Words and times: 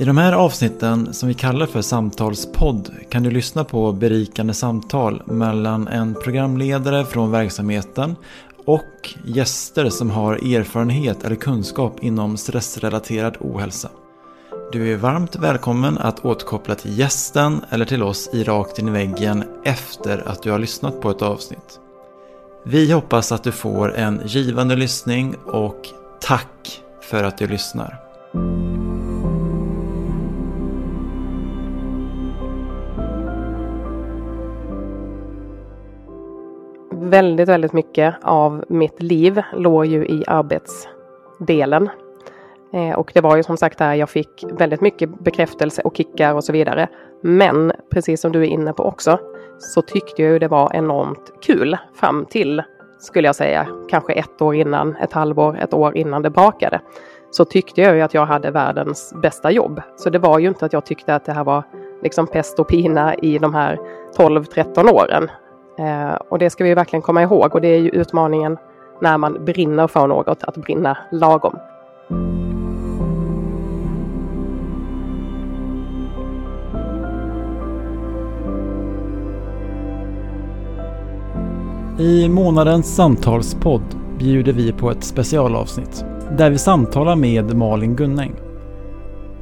I 0.00 0.04
de 0.04 0.18
här 0.18 0.32
avsnitten 0.32 1.14
som 1.14 1.28
vi 1.28 1.34
kallar 1.34 1.66
för 1.66 1.82
samtalspodd 1.82 2.90
kan 3.08 3.22
du 3.22 3.30
lyssna 3.30 3.64
på 3.64 3.92
berikande 3.92 4.54
samtal 4.54 5.22
mellan 5.26 5.88
en 5.88 6.14
programledare 6.14 7.04
från 7.04 7.30
verksamheten 7.30 8.16
och 8.64 9.14
gäster 9.24 9.90
som 9.90 10.10
har 10.10 10.34
erfarenhet 10.34 11.24
eller 11.24 11.36
kunskap 11.36 11.98
inom 12.02 12.36
stressrelaterad 12.36 13.36
ohälsa. 13.40 13.88
Du 14.72 14.92
är 14.92 14.96
varmt 14.96 15.36
välkommen 15.36 15.98
att 15.98 16.24
återkoppla 16.24 16.74
till 16.74 16.98
gästen 16.98 17.64
eller 17.70 17.84
till 17.84 18.02
oss 18.02 18.30
i 18.32 18.44
Rakt 18.44 18.78
in 18.78 18.88
i 18.88 18.90
väggen 18.90 19.44
efter 19.64 20.28
att 20.28 20.42
du 20.42 20.50
har 20.50 20.58
lyssnat 20.58 21.00
på 21.00 21.10
ett 21.10 21.22
avsnitt. 21.22 21.80
Vi 22.64 22.92
hoppas 22.92 23.32
att 23.32 23.44
du 23.44 23.52
får 23.52 23.94
en 23.96 24.20
givande 24.24 24.76
lyssning 24.76 25.34
och 25.46 25.86
tack 26.20 26.80
för 27.02 27.24
att 27.24 27.38
du 27.38 27.46
lyssnar. 27.46 28.00
Väldigt, 37.10 37.48
väldigt 37.48 37.72
mycket 37.72 38.14
av 38.22 38.64
mitt 38.68 39.02
liv 39.02 39.42
låg 39.56 39.86
ju 39.86 40.06
i 40.06 40.24
arbetsdelen. 40.26 41.88
Eh, 42.72 42.98
och 42.98 43.10
det 43.14 43.20
var 43.20 43.36
ju 43.36 43.42
som 43.42 43.56
sagt 43.56 43.78
där 43.78 43.94
jag 43.94 44.10
fick 44.10 44.44
väldigt 44.52 44.80
mycket 44.80 45.24
bekräftelse 45.24 45.82
och 45.82 45.96
kickar 45.96 46.34
och 46.34 46.44
så 46.44 46.52
vidare. 46.52 46.88
Men 47.22 47.72
precis 47.92 48.20
som 48.20 48.32
du 48.32 48.40
är 48.40 48.46
inne 48.46 48.72
på 48.72 48.84
också 48.84 49.18
så 49.58 49.82
tyckte 49.82 50.22
jag 50.22 50.32
ju 50.32 50.38
det 50.38 50.48
var 50.48 50.74
enormt 50.74 51.32
kul 51.42 51.76
fram 51.94 52.24
till, 52.24 52.62
skulle 52.98 53.28
jag 53.28 53.36
säga, 53.36 53.66
kanske 53.88 54.12
ett 54.12 54.42
år 54.42 54.54
innan, 54.54 54.96
ett 54.96 55.12
halvår, 55.12 55.58
ett 55.58 55.74
år 55.74 55.96
innan 55.96 56.22
det 56.22 56.30
brakade. 56.30 56.80
Så 57.30 57.44
tyckte 57.44 57.80
jag 57.80 57.96
ju 57.96 58.02
att 58.02 58.14
jag 58.14 58.26
hade 58.26 58.50
världens 58.50 59.14
bästa 59.22 59.50
jobb. 59.50 59.82
Så 59.96 60.10
det 60.10 60.18
var 60.18 60.38
ju 60.38 60.48
inte 60.48 60.64
att 60.64 60.72
jag 60.72 60.86
tyckte 60.86 61.14
att 61.14 61.24
det 61.24 61.32
här 61.32 61.44
var 61.44 61.64
liksom 62.02 62.26
pest 62.26 62.58
och 62.58 62.68
pina 62.68 63.14
i 63.14 63.38
de 63.38 63.54
här 63.54 63.78
12-13 64.16 64.90
åren. 64.90 65.30
Eh, 65.78 66.14
och 66.28 66.38
det 66.38 66.50
ska 66.50 66.64
vi 66.64 66.74
verkligen 66.74 67.02
komma 67.02 67.22
ihåg 67.22 67.54
och 67.54 67.60
det 67.60 67.68
är 67.68 67.78
ju 67.78 67.88
utmaningen 67.88 68.56
när 69.00 69.18
man 69.18 69.44
brinner 69.44 69.86
för 69.86 70.06
något, 70.06 70.42
att 70.42 70.56
brinna 70.56 70.98
lagom. 71.10 71.58
I 81.98 82.28
månadens 82.28 82.94
samtalspodd 82.96 83.82
bjuder 84.18 84.52
vi 84.52 84.72
på 84.72 84.90
ett 84.90 85.04
specialavsnitt 85.04 86.04
där 86.38 86.50
vi 86.50 86.58
samtalar 86.58 87.16
med 87.16 87.56
Malin 87.56 87.96
Gunning. 87.96 88.49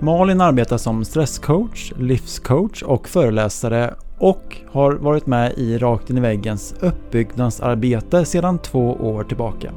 Malin 0.01 0.41
arbetar 0.41 0.79
som 0.79 1.05
stresscoach, 1.05 1.93
livscoach 1.97 2.83
och 2.83 3.09
föreläsare 3.09 3.95
och 4.19 4.57
har 4.71 4.93
varit 4.93 5.27
med 5.27 5.53
i 5.59 5.79
Rakt 5.79 6.11
in 6.11 6.19
i 6.19 6.21
väggens 6.21 6.75
uppbyggnadsarbete 6.81 8.25
sedan 8.25 8.59
två 8.59 8.93
år 8.93 9.25
tillbaka. 9.25 9.73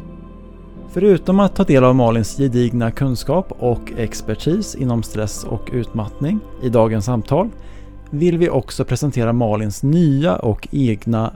Förutom 0.92 1.40
att 1.40 1.56
ta 1.56 1.64
del 1.64 1.84
av 1.84 1.96
Malins 1.96 2.38
gedigna 2.38 2.92
kunskap 2.92 3.52
och 3.60 3.92
expertis 3.98 4.76
inom 4.76 5.04
stress 5.04 5.44
och 5.44 5.70
utmattning 5.74 6.40
i 6.62 6.70
dagens 6.70 7.06
samtal 7.06 7.50
vill 8.10 8.38
vi 8.38 8.50
också 8.50 8.86
presentera 8.86 9.34
Malins 9.34 9.84
nya 9.84 10.36
och 10.36 10.68
egna 10.72 11.34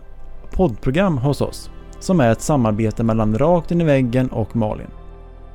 poddprogram 0.51 1.17
hos 1.17 1.41
oss 1.41 1.69
som 1.99 2.19
är 2.19 2.31
ett 2.31 2.41
samarbete 2.41 3.03
mellan 3.03 3.37
Rakt 3.37 3.71
in 3.71 3.81
i 3.81 3.83
väggen 3.83 4.29
och 4.29 4.55
Malin. 4.55 4.87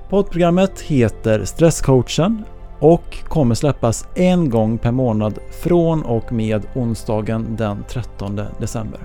Poddprogrammet 0.09 0.81
heter 0.81 1.45
Stresscoachen 1.45 2.45
och 2.81 3.19
kommer 3.29 3.55
släppas 3.55 4.09
en 4.15 4.51
gång 4.51 4.79
per 4.79 4.93
månad 4.93 5.39
från 5.63 6.03
och 6.03 6.33
med 6.33 6.63
onsdagen 6.75 7.57
den 7.57 7.85
13 7.89 8.41
december. 8.61 9.01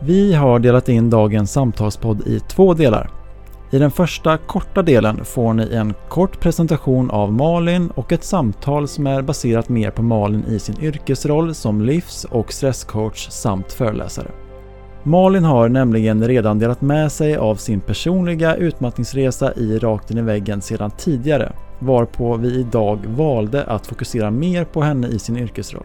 Vi 0.00 0.34
har 0.34 0.58
delat 0.58 0.88
in 0.88 1.10
dagens 1.10 1.52
samtalspodd 1.52 2.26
i 2.26 2.40
två 2.40 2.74
delar. 2.74 3.10
I 3.70 3.78
den 3.78 3.90
första 3.90 4.38
korta 4.38 4.82
delen 4.82 5.24
får 5.24 5.54
ni 5.54 5.74
en 5.74 5.94
kort 6.08 6.40
presentation 6.40 7.10
av 7.10 7.32
Malin 7.32 7.90
och 7.94 8.12
ett 8.12 8.24
samtal 8.24 8.88
som 8.88 9.06
är 9.06 9.22
baserat 9.22 9.68
mer 9.68 9.90
på 9.90 10.02
Malin 10.02 10.44
i 10.48 10.58
sin 10.58 10.80
yrkesroll 10.80 11.54
som 11.54 11.82
livs 11.82 12.24
och 12.24 12.52
stresscoach 12.52 13.28
samt 13.30 13.72
föreläsare. 13.72 14.30
Malin 15.04 15.44
har 15.44 15.68
nämligen 15.68 16.28
redan 16.28 16.58
delat 16.58 16.80
med 16.80 17.12
sig 17.12 17.36
av 17.36 17.56
sin 17.56 17.80
personliga 17.80 18.56
utmattningsresa 18.56 19.54
i 19.54 19.78
Rakt 19.78 20.10
in 20.10 20.18
i 20.18 20.22
väggen 20.22 20.62
sedan 20.62 20.90
tidigare, 20.90 21.52
varpå 21.78 22.36
vi 22.36 22.60
idag 22.60 22.98
valde 23.06 23.64
att 23.64 23.86
fokusera 23.86 24.30
mer 24.30 24.64
på 24.64 24.82
henne 24.82 25.08
i 25.08 25.18
sin 25.18 25.36
yrkesroll. 25.36 25.84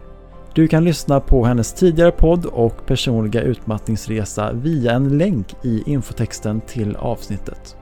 Du 0.54 0.68
kan 0.68 0.84
lyssna 0.84 1.20
på 1.20 1.44
hennes 1.44 1.72
tidigare 1.72 2.10
podd 2.10 2.46
och 2.46 2.86
personliga 2.86 3.42
utmattningsresa 3.42 4.52
via 4.52 4.92
en 4.92 5.18
länk 5.18 5.54
i 5.62 5.82
infotexten 5.86 6.60
till 6.60 6.96
avsnittet. 6.96 7.76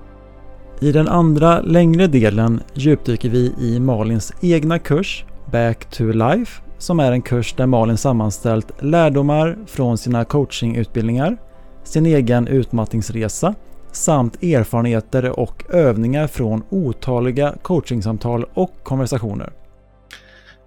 I 0.81 0.93
den 0.93 1.09
andra 1.09 1.61
längre 1.61 2.07
delen 2.07 2.61
djupdyker 2.75 3.29
vi 3.29 3.55
i 3.61 3.81
Malins 3.81 4.33
egna 4.41 4.79
kurs 4.79 5.25
Back 5.53 5.91
to 5.91 6.05
Life 6.05 6.66
som 6.79 7.01
är 7.01 7.13
en 7.13 7.23
kurs 7.23 7.55
där 7.55 7.67
Malin 7.67 7.97
sammanställt 7.97 8.83
lärdomar 8.83 9.59
från 9.67 9.99
sina 9.99 10.25
coachingutbildningar, 10.25 11.37
sin 11.85 12.07
egen 12.07 12.49
utmattningsresa 12.49 13.55
samt 13.93 14.43
erfarenheter 14.43 15.41
och 15.41 15.65
övningar 15.71 16.27
från 16.27 16.63
otaliga 16.71 17.55
coachingsamtal 17.63 18.45
och 18.55 18.73
konversationer. 18.83 19.53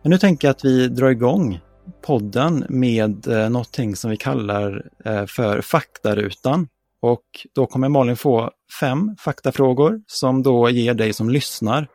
Men 0.01 0.09
nu 0.09 0.17
tänker 0.17 0.47
jag 0.47 0.51
att 0.51 0.65
vi 0.65 0.87
drar 0.87 1.09
igång 1.09 1.59
podden 2.01 2.65
med 2.69 3.27
eh, 3.27 3.49
någonting 3.49 3.95
som 3.95 4.11
vi 4.11 4.17
kallar 4.17 4.85
eh, 5.05 5.25
för 5.25 5.61
faktarutan. 5.61 6.67
Och 7.01 7.23
då 7.55 7.65
kommer 7.65 7.89
Malin 7.89 8.15
få 8.15 8.51
fem 8.79 9.15
faktafrågor 9.19 10.01
som 10.07 10.43
då 10.43 10.69
ger 10.69 10.93
dig 10.93 11.13
som 11.13 11.29
lyssnar 11.29 11.87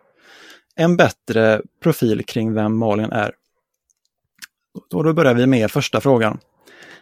en 0.77 0.97
bättre 0.97 1.63
profil 1.83 2.25
kring 2.25 2.55
vem 2.55 2.79
Malin 2.79 3.13
är. 3.13 3.33
Och 4.75 5.05
då 5.05 5.13
börjar 5.13 5.35
vi 5.35 5.47
med 5.47 5.71
första 5.71 6.01
frågan. 6.01 6.39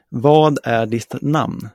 Vad 0.09 0.59
är 0.65 0.87
ditt 0.87 1.15
namn? 1.22 1.69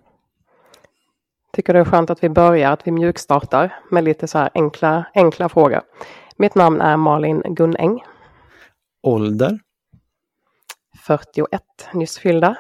Tycker 1.54 1.74
det 1.74 1.80
är 1.80 1.86
skönt 1.86 2.10
att 2.10 2.24
vi 2.24 2.30
börjar, 2.30 2.72
att 2.72 2.88
vi 2.88 2.92
mjukstartar 2.92 3.80
med 3.92 4.04
lite 4.04 4.28
så 4.28 4.38
här 4.38 4.50
enkla, 4.54 5.06
enkla 5.14 5.50
frågor. 5.50 5.82
Mitt 6.36 6.56
namn 6.56 6.82
är 6.82 6.98
Malin 6.98 7.42
Gunnäng. 7.46 8.04
Ålder? 9.04 9.60
41, 11.08 11.62
nyss 11.94 12.18
fyllda. 12.18 12.58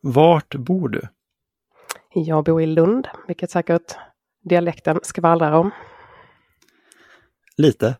Vart 0.00 0.54
bor 0.54 0.88
du? 0.88 1.02
Jag 2.14 2.44
bor 2.44 2.62
i 2.62 2.66
Lund, 2.66 3.08
vilket 3.26 3.50
säkert 3.50 3.96
dialekten 4.42 5.00
skvallrar 5.02 5.52
om. 5.52 5.70
Lite. 7.56 7.96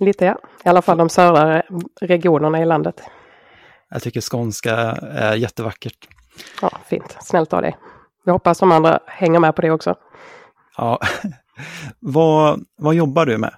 Lite 0.00 0.24
ja, 0.24 0.38
i 0.64 0.68
alla 0.68 0.82
fall 0.82 0.98
de 0.98 1.08
södra 1.08 1.62
regionerna 2.00 2.62
i 2.62 2.64
landet. 2.64 3.02
Jag 3.92 4.02
tycker 4.02 4.20
skånska 4.20 4.76
är 5.00 5.34
jättevackert. 5.34 6.08
Ja, 6.62 6.70
fint. 6.86 7.16
Snällt 7.20 7.52
av 7.52 7.62
dig. 7.62 7.76
Jag 8.24 8.32
hoppas 8.32 8.58
de 8.58 8.72
andra 8.72 8.98
hänger 9.06 9.40
med 9.40 9.56
på 9.56 9.62
det 9.62 9.70
också. 9.70 9.94
Ja. 10.76 10.98
vad, 12.00 12.64
vad 12.76 12.94
jobbar 12.94 13.26
du 13.26 13.38
med? 13.38 13.54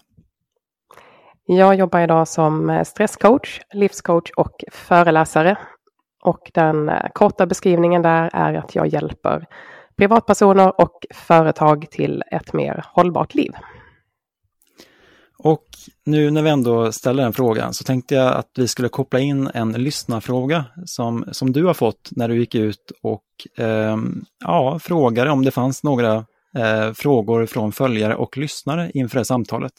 Jag 1.47 1.75
jobbar 1.75 2.01
idag 2.01 2.29
som 2.29 2.83
stresscoach, 2.87 3.61
livscoach 3.73 4.31
och 4.37 4.65
föreläsare. 4.73 5.59
Och 6.23 6.51
den 6.55 6.91
korta 7.13 7.47
beskrivningen 7.47 8.03
där 8.03 8.31
är 8.33 8.55
att 8.55 8.75
jag 8.75 8.87
hjälper 8.87 9.47
privatpersoner 9.97 10.81
och 10.81 11.07
företag 11.15 11.87
till 11.91 12.23
ett 12.31 12.53
mer 12.53 12.85
hållbart 12.89 13.35
liv. 13.35 13.53
Och 15.45 15.65
nu 16.05 16.31
när 16.31 16.43
vi 16.43 16.51
ändå 16.51 16.93
ställer 16.93 17.23
den 17.23 17.33
frågan 17.33 17.75
så 17.75 17.85
tänkte 17.85 18.15
jag 18.15 18.35
att 18.35 18.51
vi 18.57 18.69
skulle 18.69 18.89
koppla 18.89 19.19
in 19.19 19.51
en 19.55 19.73
lyssnarfråga 19.73 20.65
som, 20.87 21.25
som 21.33 21.53
du 21.53 21.65
har 21.65 21.75
fått 21.75 22.09
när 22.11 22.29
du 22.29 22.39
gick 22.39 22.55
ut 22.55 22.93
och 23.03 23.25
eh, 23.59 23.97
ja, 24.45 24.79
frågade 24.79 25.31
om 25.31 25.45
det 25.45 25.51
fanns 25.51 25.83
några 25.83 26.15
eh, 26.57 26.93
frågor 26.95 27.47
från 27.47 27.73
följare 27.73 28.15
och 28.17 28.37
lyssnare 28.39 28.91
inför 28.95 29.19
det 29.19 29.25
samtalet. 29.25 29.73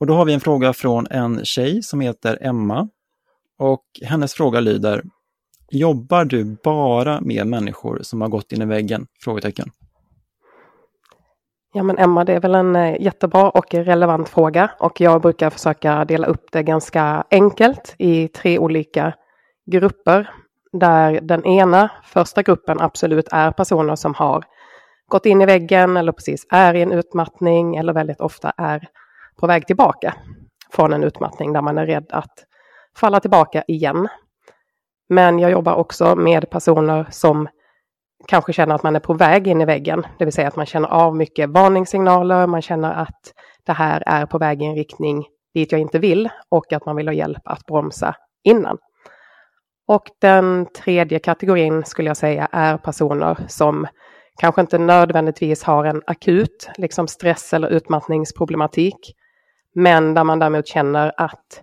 Och 0.00 0.06
då 0.06 0.14
har 0.14 0.24
vi 0.24 0.32
en 0.32 0.40
fråga 0.40 0.72
från 0.72 1.06
en 1.06 1.44
tjej 1.44 1.82
som 1.82 2.00
heter 2.00 2.38
Emma. 2.40 2.88
Och 3.58 3.84
hennes 4.02 4.34
fråga 4.34 4.60
lyder 4.60 5.02
Jobbar 5.70 6.24
du 6.24 6.56
bara 6.64 7.20
med 7.20 7.46
människor 7.46 7.98
som 8.02 8.20
har 8.20 8.28
gått 8.28 8.52
in 8.52 8.62
i 8.62 8.66
väggen? 8.66 9.06
Frågetecken. 9.20 9.70
Ja 11.76 11.82
men 11.82 11.98
Emma, 11.98 12.24
det 12.24 12.32
är 12.32 12.40
väl 12.40 12.54
en 12.54 12.76
eh, 12.76 13.02
jättebra 13.02 13.50
och 13.50 13.74
relevant 13.74 14.28
fråga 14.28 14.70
och 14.78 15.00
jag 15.00 15.22
brukar 15.22 15.50
försöka 15.50 16.04
dela 16.04 16.26
upp 16.26 16.52
det 16.52 16.62
ganska 16.62 17.24
enkelt 17.30 17.94
i 17.98 18.28
tre 18.28 18.58
olika 18.58 19.14
grupper. 19.66 20.30
Där 20.72 21.20
den 21.20 21.46
ena, 21.46 21.90
första 22.04 22.42
gruppen 22.42 22.80
absolut 22.80 23.28
är 23.30 23.50
personer 23.50 23.96
som 23.96 24.14
har 24.14 24.44
gått 25.08 25.26
in 25.26 25.42
i 25.42 25.46
väggen 25.46 25.96
eller 25.96 26.12
precis 26.12 26.46
är 26.50 26.74
i 26.74 26.82
en 26.82 26.92
utmattning 26.92 27.76
eller 27.76 27.92
väldigt 27.92 28.20
ofta 28.20 28.52
är 28.56 28.88
på 29.36 29.46
väg 29.46 29.66
tillbaka 29.66 30.14
från 30.72 30.92
en 30.92 31.04
utmattning 31.04 31.52
där 31.52 31.62
man 31.62 31.78
är 31.78 31.86
rädd 31.86 32.06
att 32.10 32.44
falla 32.96 33.20
tillbaka 33.20 33.64
igen. 33.68 34.08
Men 35.08 35.38
jag 35.38 35.50
jobbar 35.50 35.74
också 35.74 36.16
med 36.16 36.50
personer 36.50 37.06
som 37.10 37.48
kanske 38.26 38.52
känner 38.52 38.74
att 38.74 38.82
man 38.82 38.96
är 38.96 39.00
på 39.00 39.14
väg 39.14 39.46
in 39.48 39.60
i 39.60 39.64
väggen, 39.64 40.06
det 40.18 40.24
vill 40.24 40.34
säga 40.34 40.48
att 40.48 40.56
man 40.56 40.66
känner 40.66 40.88
av 40.88 41.16
mycket 41.16 41.50
varningssignaler, 41.50 42.46
man 42.46 42.62
känner 42.62 42.92
att 42.92 43.32
det 43.66 43.72
här 43.72 44.02
är 44.06 44.26
på 44.26 44.38
väg 44.38 44.62
i 44.62 44.64
en 44.64 44.74
riktning 44.74 45.24
dit 45.54 45.72
jag 45.72 45.80
inte 45.80 45.98
vill 45.98 46.28
och 46.48 46.72
att 46.72 46.86
man 46.86 46.96
vill 46.96 47.08
ha 47.08 47.12
hjälp 47.12 47.42
att 47.44 47.66
bromsa 47.66 48.16
innan. 48.44 48.78
Och 49.88 50.04
den 50.20 50.66
tredje 50.66 51.18
kategorin 51.18 51.84
skulle 51.84 52.10
jag 52.10 52.16
säga 52.16 52.48
är 52.52 52.76
personer 52.76 53.38
som 53.48 53.86
kanske 54.40 54.60
inte 54.60 54.78
nödvändigtvis 54.78 55.62
har 55.62 55.84
en 55.84 56.02
akut 56.06 56.70
liksom 56.76 57.08
stress 57.08 57.52
eller 57.52 57.68
utmattningsproblematik, 57.68 59.14
men 59.74 60.14
där 60.14 60.24
man 60.24 60.38
däremot 60.38 60.66
känner 60.66 61.12
att 61.16 61.62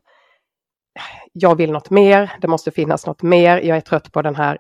jag 1.34 1.56
vill 1.56 1.72
något 1.72 1.90
mer, 1.90 2.32
det 2.42 2.48
måste 2.48 2.72
finnas 2.72 3.06
något 3.06 3.22
mer, 3.22 3.58
jag 3.58 3.78
är 3.78 3.82
trött 3.82 4.12
på 4.12 4.22
den 4.22 4.36
här 4.36 4.58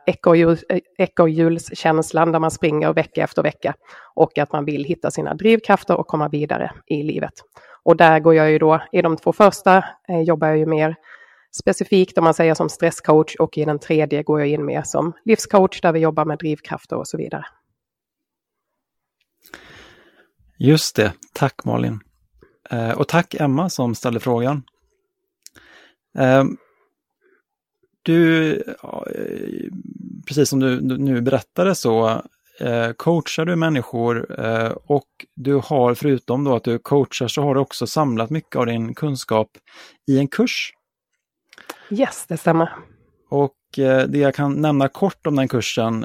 ekorrhjulskänslan 0.97 2.31
där 2.31 2.39
man 2.39 2.51
springer 2.51 2.93
vecka 2.93 3.23
efter 3.23 3.43
vecka 3.43 3.73
och 4.15 4.37
att 4.37 4.51
man 4.51 4.65
vill 4.65 4.83
hitta 4.83 5.11
sina 5.11 5.33
drivkrafter 5.33 5.97
och 5.97 6.07
komma 6.07 6.29
vidare 6.29 6.71
i 6.87 7.03
livet. 7.03 7.33
Och 7.83 7.97
där 7.97 8.19
går 8.19 8.35
jag 8.35 8.51
ju 8.51 8.59
då, 8.59 8.81
i 8.91 9.01
de 9.01 9.17
två 9.17 9.33
första 9.33 9.77
eh, 9.77 10.21
jobbar 10.21 10.47
jag 10.47 10.57
ju 10.57 10.65
mer 10.65 10.95
specifikt 11.51 12.17
om 12.17 12.23
man 12.23 12.33
säger 12.33 12.53
som 12.53 12.69
stresscoach 12.69 13.35
och 13.35 13.57
i 13.57 13.65
den 13.65 13.79
tredje 13.79 14.23
går 14.23 14.39
jag 14.39 14.49
in 14.49 14.65
mer 14.65 14.81
som 14.81 15.13
livscoach 15.25 15.81
där 15.81 15.91
vi 15.91 15.99
jobbar 15.99 16.25
med 16.25 16.37
drivkrafter 16.37 16.97
och 16.97 17.07
så 17.07 17.17
vidare. 17.17 17.45
Just 20.57 20.95
det, 20.95 21.13
tack 21.33 21.65
Malin. 21.65 21.99
Eh, 22.69 22.91
och 22.91 23.07
tack 23.07 23.33
Emma 23.33 23.69
som 23.69 23.95
ställde 23.95 24.19
frågan. 24.19 24.63
Eh, 26.17 26.43
du, 28.03 28.63
precis 30.27 30.49
som 30.49 30.59
du 30.59 30.81
nu 30.97 31.21
berättade 31.21 31.75
så 31.75 32.21
coachar 32.97 33.45
du 33.45 33.55
människor 33.55 34.39
och 34.91 35.07
du 35.35 35.55
har 35.55 35.93
förutom 35.93 36.43
då 36.43 36.55
att 36.55 36.63
du 36.63 36.79
coachar 36.79 37.27
så 37.27 37.41
har 37.41 37.55
du 37.55 37.61
också 37.61 37.87
samlat 37.87 38.29
mycket 38.29 38.55
av 38.55 38.65
din 38.65 38.93
kunskap 38.93 39.49
i 40.07 40.19
en 40.19 40.27
kurs. 40.27 40.73
Yes, 41.89 42.25
det 42.27 42.37
stämmer. 42.37 42.69
Och 43.29 43.57
det 44.07 44.15
jag 44.15 44.35
kan 44.35 44.61
nämna 44.61 44.87
kort 44.87 45.27
om 45.27 45.35
den 45.35 45.47
kursen, 45.47 46.01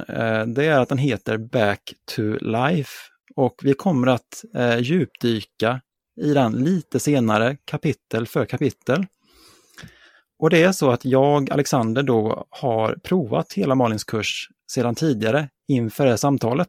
det 0.46 0.66
är 0.66 0.80
att 0.80 0.88
den 0.88 0.98
heter 0.98 1.38
Back 1.38 1.92
to 2.14 2.22
Life 2.40 2.92
och 3.36 3.60
vi 3.62 3.74
kommer 3.74 4.06
att 4.06 4.44
eh, 4.54 4.78
djupdyka 4.78 5.80
i 6.20 6.34
den 6.34 6.52
lite 6.52 7.00
senare, 7.00 7.56
kapitel 7.64 8.26
för 8.26 8.44
kapitel. 8.44 9.06
Och 10.38 10.50
det 10.50 10.62
är 10.62 10.72
så 10.72 10.90
att 10.90 11.04
jag, 11.04 11.50
Alexander, 11.50 12.02
då 12.02 12.46
har 12.50 12.94
provat 13.02 13.52
hela 13.52 13.74
Malins 13.74 14.04
kurs 14.04 14.48
sedan 14.70 14.94
tidigare 14.94 15.48
inför 15.68 16.04
det 16.04 16.10
här 16.10 16.16
samtalet. 16.16 16.68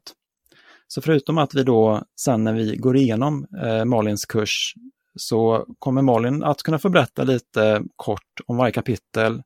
Så 0.87 1.01
förutom 1.01 1.37
att 1.37 1.55
vi 1.55 1.63
då 1.63 2.03
sen 2.21 2.43
när 2.43 2.53
vi 2.53 2.75
går 2.75 2.97
igenom 2.97 3.47
eh, 3.63 3.85
Malins 3.85 4.25
kurs 4.25 4.73
så 5.15 5.65
kommer 5.79 6.01
Malin 6.01 6.43
att 6.43 6.63
kunna 6.63 6.79
få 6.79 6.89
berätta 6.89 7.23
lite 7.23 7.83
kort 7.95 8.41
om 8.45 8.57
varje 8.57 8.71
kapitel. 8.71 9.43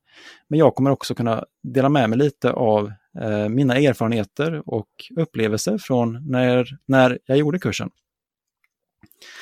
Men 0.48 0.58
jag 0.58 0.74
kommer 0.74 0.90
också 0.90 1.14
kunna 1.14 1.44
dela 1.62 1.88
med 1.88 2.10
mig 2.10 2.18
lite 2.18 2.52
av 2.52 2.92
eh, 3.20 3.48
mina 3.48 3.76
erfarenheter 3.76 4.62
och 4.66 4.88
upplevelser 5.16 5.78
från 5.78 6.30
när, 6.30 6.78
när 6.86 7.18
jag 7.24 7.38
gjorde 7.38 7.58
kursen. 7.58 7.90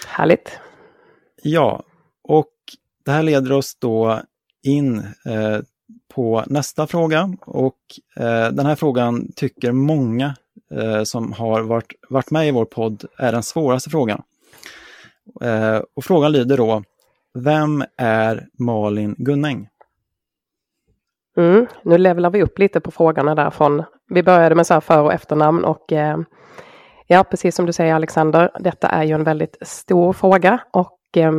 Härligt! 0.06 0.58
Ja, 1.42 1.82
och 2.22 2.52
det 3.04 3.10
här 3.10 3.22
leder 3.22 3.52
oss 3.52 3.76
då 3.78 4.22
in 4.62 4.98
eh, 4.98 5.58
på 6.14 6.44
nästa 6.46 6.86
fråga 6.86 7.36
och 7.40 7.78
eh, 8.16 8.48
den 8.48 8.66
här 8.66 8.74
frågan 8.74 9.32
tycker 9.36 9.72
många 9.72 10.34
eh, 10.70 11.02
som 11.02 11.32
har 11.32 11.60
varit, 11.60 11.92
varit 12.08 12.30
med 12.30 12.48
i 12.48 12.50
vår 12.50 12.64
podd 12.64 13.04
är 13.18 13.32
den 13.32 13.42
svåraste 13.42 13.90
frågan. 13.90 14.22
Och 15.96 16.04
frågan 16.04 16.32
lyder 16.32 16.56
då, 16.56 16.82
vem 17.34 17.84
är 17.96 18.48
Malin 18.58 19.14
Gunning? 19.18 19.68
Mm, 21.36 21.66
nu 21.82 21.98
levlar 21.98 22.30
vi 22.30 22.42
upp 22.42 22.58
lite 22.58 22.80
på 22.80 22.90
frågorna 22.90 23.34
därifrån. 23.34 23.82
vi 24.08 24.22
började 24.22 24.54
med 24.54 24.66
så 24.66 24.74
här 24.74 24.80
för 24.80 25.02
och 25.02 25.12
efternamn 25.12 25.64
och 25.64 25.92
eh, 25.92 26.18
ja, 27.06 27.24
precis 27.24 27.54
som 27.54 27.66
du 27.66 27.72
säger 27.72 27.94
Alexander, 27.94 28.50
detta 28.60 28.88
är 28.88 29.04
ju 29.04 29.14
en 29.14 29.24
väldigt 29.24 29.56
stor 29.60 30.12
fråga 30.12 30.60
och 30.70 30.98
eh, 31.16 31.32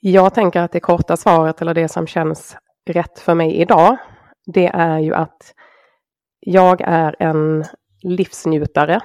jag 0.00 0.34
tänker 0.34 0.60
att 0.60 0.72
det 0.72 0.80
korta 0.80 1.16
svaret 1.16 1.62
eller 1.62 1.74
det 1.74 1.88
som 1.88 2.06
känns 2.06 2.56
rätt 2.86 3.18
för 3.18 3.34
mig 3.34 3.56
idag, 3.56 3.96
det 4.46 4.66
är 4.66 4.98
ju 4.98 5.14
att 5.14 5.54
jag 6.40 6.80
är 6.80 7.16
en 7.18 7.64
livsnjutare 8.02 9.00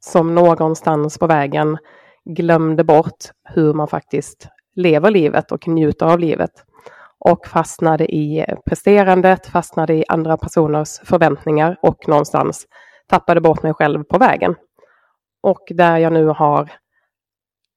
som 0.00 0.34
någonstans 0.34 1.18
på 1.18 1.26
vägen 1.26 1.78
glömde 2.24 2.84
bort 2.84 3.24
hur 3.44 3.74
man 3.74 3.88
faktiskt 3.88 4.48
lever 4.74 5.10
livet 5.10 5.52
och 5.52 5.68
njuter 5.68 6.06
av 6.06 6.18
livet. 6.18 6.50
Och 7.18 7.46
fastnade 7.46 8.14
i 8.14 8.44
presterandet, 8.66 9.46
fastnade 9.46 9.94
i 9.94 10.04
andra 10.08 10.36
personers 10.36 11.00
förväntningar 11.04 11.76
och 11.82 12.08
någonstans 12.08 12.66
tappade 13.06 13.40
bort 13.40 13.62
mig 13.62 13.74
själv 13.74 14.04
på 14.04 14.18
vägen. 14.18 14.54
Och 15.42 15.62
där 15.70 15.98
jag 15.98 16.12
nu 16.12 16.26
har 16.26 16.70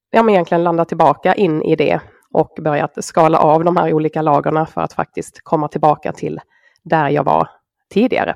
ja, 0.09 0.23
men 0.23 0.33
egentligen 0.33 0.63
landat 0.63 0.87
tillbaka 0.87 1.33
in 1.33 1.61
i 1.61 1.75
det 1.75 1.99
och 2.33 2.59
börjat 2.61 3.05
skala 3.05 3.37
av 3.37 3.63
de 3.63 3.77
här 3.77 3.93
olika 3.93 4.21
lagarna 4.21 4.65
för 4.65 4.81
att 4.81 4.93
faktiskt 4.93 5.39
komma 5.43 5.67
tillbaka 5.67 6.11
till 6.11 6.39
där 6.83 7.09
jag 7.09 7.23
var 7.23 7.49
tidigare. 7.89 8.35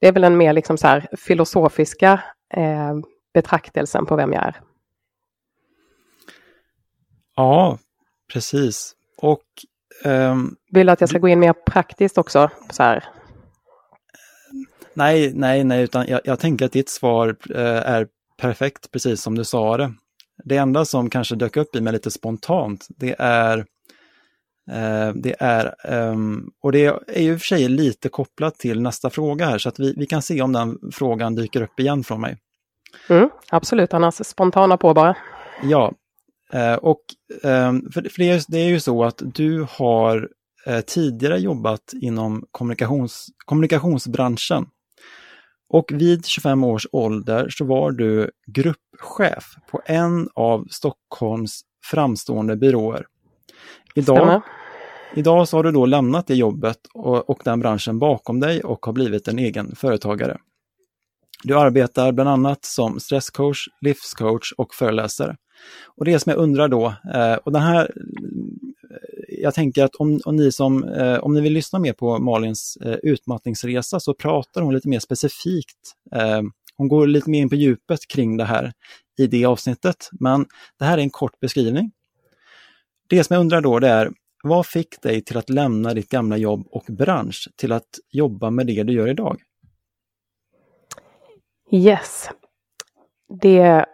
Det 0.00 0.08
är 0.08 0.12
väl 0.12 0.24
en 0.24 0.36
mer 0.36 0.52
liksom 0.52 0.78
så 0.78 0.86
här 0.86 1.08
filosofiska 1.16 2.22
eh, 2.54 2.94
betraktelsen 3.34 4.06
på 4.06 4.16
vem 4.16 4.32
jag 4.32 4.44
är. 4.44 4.60
Ja, 7.36 7.78
precis. 8.32 8.92
Och 9.18 9.44
um, 10.04 10.56
Vill 10.70 10.86
du 10.86 10.92
att 10.92 11.00
jag 11.00 11.10
ska 11.10 11.18
gå 11.18 11.28
in 11.28 11.40
mer 11.40 11.52
praktiskt 11.52 12.18
också? 12.18 12.50
Så 12.70 12.82
här? 12.82 13.04
Nej, 14.94 15.32
nej, 15.34 15.64
nej, 15.64 15.82
utan 15.82 16.06
jag, 16.08 16.20
jag 16.24 16.40
tänker 16.40 16.66
att 16.66 16.72
ditt 16.72 16.88
svar 16.88 17.36
uh, 17.50 17.56
är 17.66 18.08
perfekt, 18.36 18.90
precis 18.90 19.22
som 19.22 19.34
du 19.34 19.44
sa 19.44 19.76
det. 19.76 19.94
Det 20.44 20.56
enda 20.56 20.84
som 20.84 21.10
kanske 21.10 21.36
dök 21.36 21.56
upp 21.56 21.76
i 21.76 21.80
mig 21.80 21.92
lite 21.92 22.10
spontant, 22.10 22.86
det 22.88 23.16
är 23.18 23.58
uh, 23.58 25.14
det 25.14 25.34
är, 25.38 25.74
um, 25.88 26.50
och 26.62 26.72
det 26.72 26.86
är 26.86 27.20
ju 27.20 27.32
i 27.32 27.36
och 27.36 27.40
för 27.40 27.46
sig 27.46 27.68
lite 27.68 28.08
kopplat 28.08 28.54
till 28.54 28.82
nästa 28.82 29.10
fråga 29.10 29.46
här, 29.46 29.58
så 29.58 29.68
att 29.68 29.78
vi, 29.78 29.94
vi 29.96 30.06
kan 30.06 30.22
se 30.22 30.42
om 30.42 30.52
den 30.52 30.78
frågan 30.92 31.34
dyker 31.34 31.62
upp 31.62 31.80
igen 31.80 32.04
från 32.04 32.20
mig. 32.20 32.36
Mm, 33.08 33.30
absolut, 33.50 33.94
annars 33.94 34.14
spontana 34.14 34.76
på 34.76 34.94
bara. 34.94 35.16
Ja, 35.62 35.92
Eh, 36.52 36.74
och 36.74 37.00
ehm, 37.42 37.90
för 37.92 38.50
det 38.50 38.58
är 38.58 38.68
ju 38.68 38.80
så 38.80 39.04
att 39.04 39.22
du 39.34 39.66
har 39.70 40.28
eh, 40.66 40.80
tidigare 40.80 41.38
jobbat 41.38 41.92
inom 42.00 42.44
kommunikations, 42.50 43.26
kommunikationsbranschen. 43.44 44.66
Och 45.68 45.92
vid 45.92 46.26
25 46.26 46.64
års 46.64 46.86
ålder 46.92 47.48
så 47.50 47.64
var 47.64 47.92
du 47.92 48.30
gruppchef 48.46 49.44
på 49.70 49.82
en 49.86 50.28
av 50.34 50.66
Stockholms 50.70 51.60
framstående 51.90 52.56
byråer. 52.56 53.06
Idag, 53.94 54.42
idag 55.14 55.48
så 55.48 55.56
har 55.56 55.64
du 55.64 55.72
då 55.72 55.86
lämnat 55.86 56.26
det 56.26 56.34
jobbet 56.34 56.78
och, 56.94 57.30
och 57.30 57.40
den 57.44 57.60
branschen 57.60 57.98
bakom 57.98 58.40
dig 58.40 58.60
och 58.60 58.86
har 58.86 58.92
blivit 58.92 59.28
en 59.28 59.38
egen 59.38 59.76
företagare. 59.76 60.38
Du 61.42 61.58
arbetar 61.58 62.12
bland 62.12 62.30
annat 62.30 62.64
som 62.64 63.00
stresscoach, 63.00 63.68
livscoach 63.80 64.52
och 64.56 64.74
föreläsare. 64.74 65.36
Och 65.96 66.04
det 66.04 66.18
som 66.18 66.30
jag 66.30 66.38
undrar 66.38 66.68
då, 66.68 66.94
eh, 67.14 67.34
och 67.34 67.52
den 67.52 67.62
här, 67.62 67.90
jag 69.28 69.54
tänker 69.54 69.84
att 69.84 69.94
om, 69.94 70.20
om, 70.24 70.36
ni 70.36 70.52
som, 70.52 70.84
eh, 70.84 71.18
om 71.18 71.34
ni 71.34 71.40
vill 71.40 71.52
lyssna 71.52 71.78
mer 71.78 71.92
på 71.92 72.18
Malins 72.18 72.76
eh, 72.76 72.96
utmattningsresa 73.02 74.00
så 74.00 74.14
pratar 74.14 74.62
hon 74.62 74.74
lite 74.74 74.88
mer 74.88 75.00
specifikt. 75.00 75.94
Eh, 76.12 76.42
hon 76.76 76.88
går 76.88 77.06
lite 77.06 77.30
mer 77.30 77.40
in 77.40 77.48
på 77.48 77.54
djupet 77.54 78.00
kring 78.08 78.36
det 78.36 78.44
här 78.44 78.72
i 79.18 79.26
det 79.26 79.44
avsnittet, 79.44 80.08
men 80.12 80.46
det 80.78 80.84
här 80.84 80.98
är 80.98 81.02
en 81.02 81.10
kort 81.10 81.40
beskrivning. 81.40 81.92
Det 83.08 83.24
som 83.24 83.34
jag 83.34 83.40
undrar 83.40 83.60
då 83.60 83.78
det 83.78 83.88
är, 83.88 84.10
vad 84.42 84.66
fick 84.66 85.02
dig 85.02 85.22
till 85.22 85.36
att 85.36 85.50
lämna 85.50 85.94
ditt 85.94 86.08
gamla 86.08 86.36
jobb 86.36 86.66
och 86.70 86.84
bransch 86.88 87.48
till 87.56 87.72
att 87.72 87.88
jobba 88.10 88.50
med 88.50 88.66
det 88.66 88.82
du 88.82 88.92
gör 88.92 89.08
idag? 89.08 89.40
Yes, 91.72 92.30
det, 93.28 93.86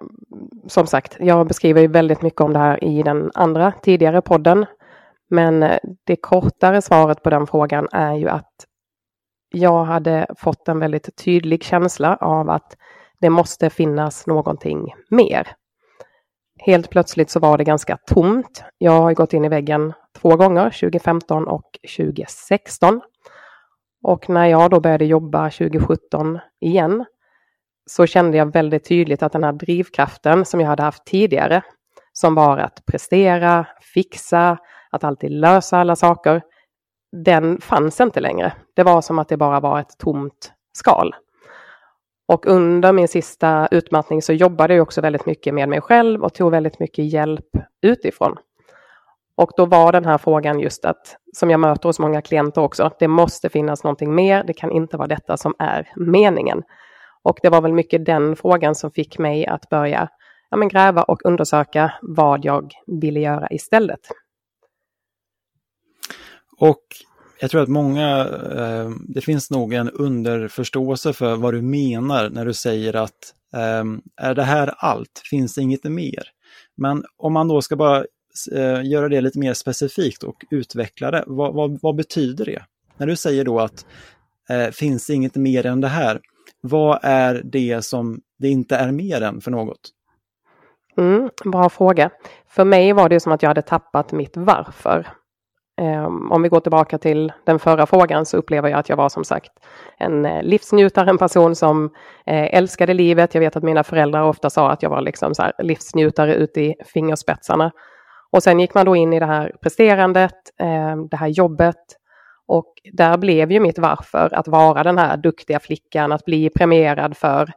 som 0.67 0.87
sagt, 0.87 1.17
jag 1.21 1.47
beskriver 1.47 1.81
ju 1.81 1.87
väldigt 1.87 2.23
mycket 2.23 2.41
om 2.41 2.53
det 2.53 2.59
här 2.59 2.85
i 2.85 3.03
den 3.03 3.31
andra 3.35 3.73
tidigare 3.83 4.23
podden. 4.23 4.67
Men 5.33 5.63
eh, 5.63 5.79
det 6.07 6.17
kortare 6.17 6.83
svaret 6.83 7.23
på 7.23 7.31
den 7.31 7.47
frågan 7.47 7.89
är 7.93 8.15
ju 8.15 8.29
att 8.29 8.53
jag 9.49 9.85
hade 9.85 10.27
fått 10.39 10.69
en 10.69 10.79
väldigt 10.79 11.17
tydlig 11.25 11.65
känsla 11.65 12.17
av 12.17 12.51
att 12.51 12.77
det 13.21 13.31
måste 13.31 13.71
finnas 13.71 14.27
någonting 14.27 14.95
mer. 15.11 15.49
Helt 16.59 16.91
plötsligt 16.91 17.31
så 17.31 17.41
var 17.41 17.59
det 17.59 17.65
ganska 17.65 17.97
tomt. 17.97 18.65
Jag 18.79 19.01
har 19.01 19.15
gått 19.15 19.33
in 19.33 19.45
i 19.45 19.49
väggen 19.49 19.93
två 20.19 20.37
gånger, 20.37 20.71
2015 20.71 21.49
och 21.49 21.79
2016. 21.97 23.01
Och 24.03 24.29
när 24.29 24.47
jag 24.47 24.71
då 24.71 24.81
började 24.81 25.05
jobba 25.05 25.51
2017 25.51 26.39
igen 26.61 27.05
så 27.87 28.07
kände 28.07 28.37
jag 28.37 28.53
väldigt 28.53 28.89
tydligt 28.89 29.23
att 29.23 29.33
den 29.33 29.45
här 29.45 29.53
drivkraften 29.53 30.45
som 30.45 30.61
jag 30.61 30.69
hade 30.69 30.83
haft 30.83 31.05
tidigare, 31.05 31.63
som 32.13 32.35
var 32.35 32.59
att 32.59 32.87
prestera, 32.87 33.67
fixa, 33.95 34.59
att 34.93 35.05
alltid 35.05 35.31
lösa 35.31 35.79
alla 35.79 35.97
saker, 35.97 36.43
den 37.25 37.61
fanns 37.61 38.01
inte 38.01 38.21
längre. 38.21 38.53
Det 38.77 38.83
var 38.83 39.01
som 39.01 39.19
att 39.19 39.29
det 39.29 39.37
bara 39.37 39.61
var 39.61 39.81
ett 39.81 39.99
tomt 39.99 40.53
skal. 40.73 41.15
Och 42.29 42.47
under 42.47 42.93
min 42.93 43.09
sista 43.09 43.69
utmattning 43.71 44.23
så 44.23 44.33
jobbade 44.33 44.75
jag 44.75 44.83
också 44.83 45.01
väldigt 45.01 45.27
mycket 45.27 45.55
med 45.55 45.69
mig 45.69 45.81
själv 45.81 46.23
och 46.23 46.35
tog 46.35 46.51
väldigt 46.51 46.79
mycket 46.79 47.13
hjälp 47.13 47.47
utifrån. 47.83 48.37
Och 49.35 49.51
då 49.57 49.67
var 49.67 49.93
den 49.93 50.05
här 50.05 50.19
frågan 50.19 50.61
just 50.61 50.85
att, 50.85 51.17
som 51.37 51.51
jag 51.51 51.61
möter 51.61 51.89
hos 51.89 51.99
många 51.99 52.23
klienter 52.23 52.61
också, 52.61 52.91
det 52.99 53.09
måste 53.09 53.49
finnas 53.49 53.85
någonting 53.85 54.15
mer, 54.15 54.45
det 54.45 54.53
kan 54.53 54.71
inte 54.71 54.97
vara 54.97 55.09
detta 55.09 55.37
som 55.37 55.55
är 55.59 55.93
meningen. 55.97 56.63
Och 57.23 57.39
det 57.43 57.49
var 57.49 57.61
väl 57.61 57.73
mycket 57.73 58.05
den 58.05 58.37
frågan 58.37 58.75
som 58.75 58.91
fick 58.91 59.19
mig 59.19 59.47
att 59.47 59.69
börja 59.69 60.09
ja, 60.51 60.57
men 60.57 60.69
gräva 60.69 61.03
och 61.03 61.25
undersöka 61.25 61.93
vad 62.03 62.45
jag 62.45 62.73
ville 62.87 63.21
göra 63.21 63.49
istället. 63.51 64.01
Och 66.63 66.83
jag 67.41 67.51
tror 67.51 67.63
att 67.63 67.69
många, 67.69 68.19
eh, 68.57 68.91
det 69.09 69.21
finns 69.21 69.51
nog 69.51 69.75
en 69.75 69.91
underförståelse 69.91 71.13
för 71.13 71.37
vad 71.37 71.55
du 71.55 71.63
menar 71.63 72.31
när 72.31 72.45
du 72.45 72.55
säger 72.55 72.97
att 72.97 73.35
eh, 73.55 73.85
är 74.17 74.35
det 74.35 74.43
här 74.43 74.75
allt? 74.77 75.23
Finns 75.31 75.55
det 75.55 75.63
inget 75.63 75.85
mer? 75.85 76.23
Men 76.77 77.05
om 77.17 77.33
man 77.33 77.49
då 77.49 77.63
ska 77.63 77.77
bara 77.77 78.05
eh, 78.53 78.85
göra 78.85 79.09
det 79.09 79.21
lite 79.21 79.39
mer 79.39 79.55
specifikt 79.55 80.23
och 80.23 80.45
utveckla 80.51 81.11
det, 81.11 81.25
vad, 81.27 81.55
vad, 81.55 81.79
vad 81.83 81.97
betyder 81.97 82.45
det? 82.45 82.63
När 82.97 83.07
du 83.07 83.17
säger 83.17 83.45
då 83.45 83.61
att 83.61 83.87
eh, 84.49 84.71
finns 84.71 85.07
det 85.07 85.15
inget 85.15 85.35
mer 85.35 85.67
än 85.67 85.81
det 85.81 85.89
här, 85.89 86.21
vad 86.61 86.99
är 87.03 87.43
det 87.45 87.85
som 87.85 88.21
det 88.39 88.49
inte 88.49 88.77
är 88.77 88.93
mer 88.93 89.21
än 89.23 89.41
för 89.41 89.51
något? 89.51 89.81
Mm, 90.97 91.31
bra 91.45 91.69
fråga. 91.69 92.11
För 92.49 92.65
mig 92.65 92.93
var 92.93 93.09
det 93.09 93.21
som 93.21 93.33
att 93.33 93.43
jag 93.43 93.51
hade 93.51 93.63
tappat 93.63 94.13
mitt 94.13 94.37
varför. 94.37 95.22
Ehm, 95.81 96.33
om 96.33 96.43
vi 96.43 96.49
går 96.49 96.61
tillbaka 96.61 96.99
till 96.99 97.33
den 97.47 97.59
förra 97.59 97.87
frågan 97.87 98.27
så 98.27 98.37
upplever 98.37 98.69
jag 98.69 98.79
att 98.79 98.89
jag 98.89 98.97
var 98.97 99.09
som 99.09 99.25
sagt 99.25 99.53
en 99.99 100.25
eh, 100.25 100.43
livsnjutare, 100.43 101.11
en 101.11 101.19
person 101.19 101.55
som 101.55 101.91
eh, 102.27 102.55
älskade 102.55 102.95
livet. 102.95 103.35
Jag 103.35 103.41
vet 103.41 103.57
att 103.57 103.63
mina 103.63 103.85
föräldrar 103.85 104.23
ofta 104.23 104.51
sa 104.51 104.71
att 104.71 104.83
jag 104.83 104.91
var 104.91 105.01
liksom 105.01 105.35
så 105.35 105.51
livsnjutare 105.59 106.35
ut 106.35 106.57
i 106.57 106.75
fingerspetsarna. 106.95 107.71
Och 108.33 108.43
sen 108.43 108.61
gick 108.61 108.75
man 108.75 108.87
då 108.87 108.97
in 108.97 109.13
i 109.13 109.21
det 109.21 109.27
här 109.27 109.53
presterandet, 109.63 110.35
ehm, 110.59 111.09
det 111.09 111.17
här 111.17 111.29
jobbet. 111.29 111.77
Och 112.47 112.75
där 112.93 113.19
blev 113.19 113.53
ju 113.53 113.61
mitt 113.61 113.79
varför 113.79 114.35
att 114.35 114.49
vara 114.49 114.83
den 114.83 114.99
här 114.99 115.17
duktiga 115.17 115.61
flickan, 115.61 116.13
att 116.13 116.25
bli 116.25 116.51
premierad 116.51 117.17
för 117.17 117.53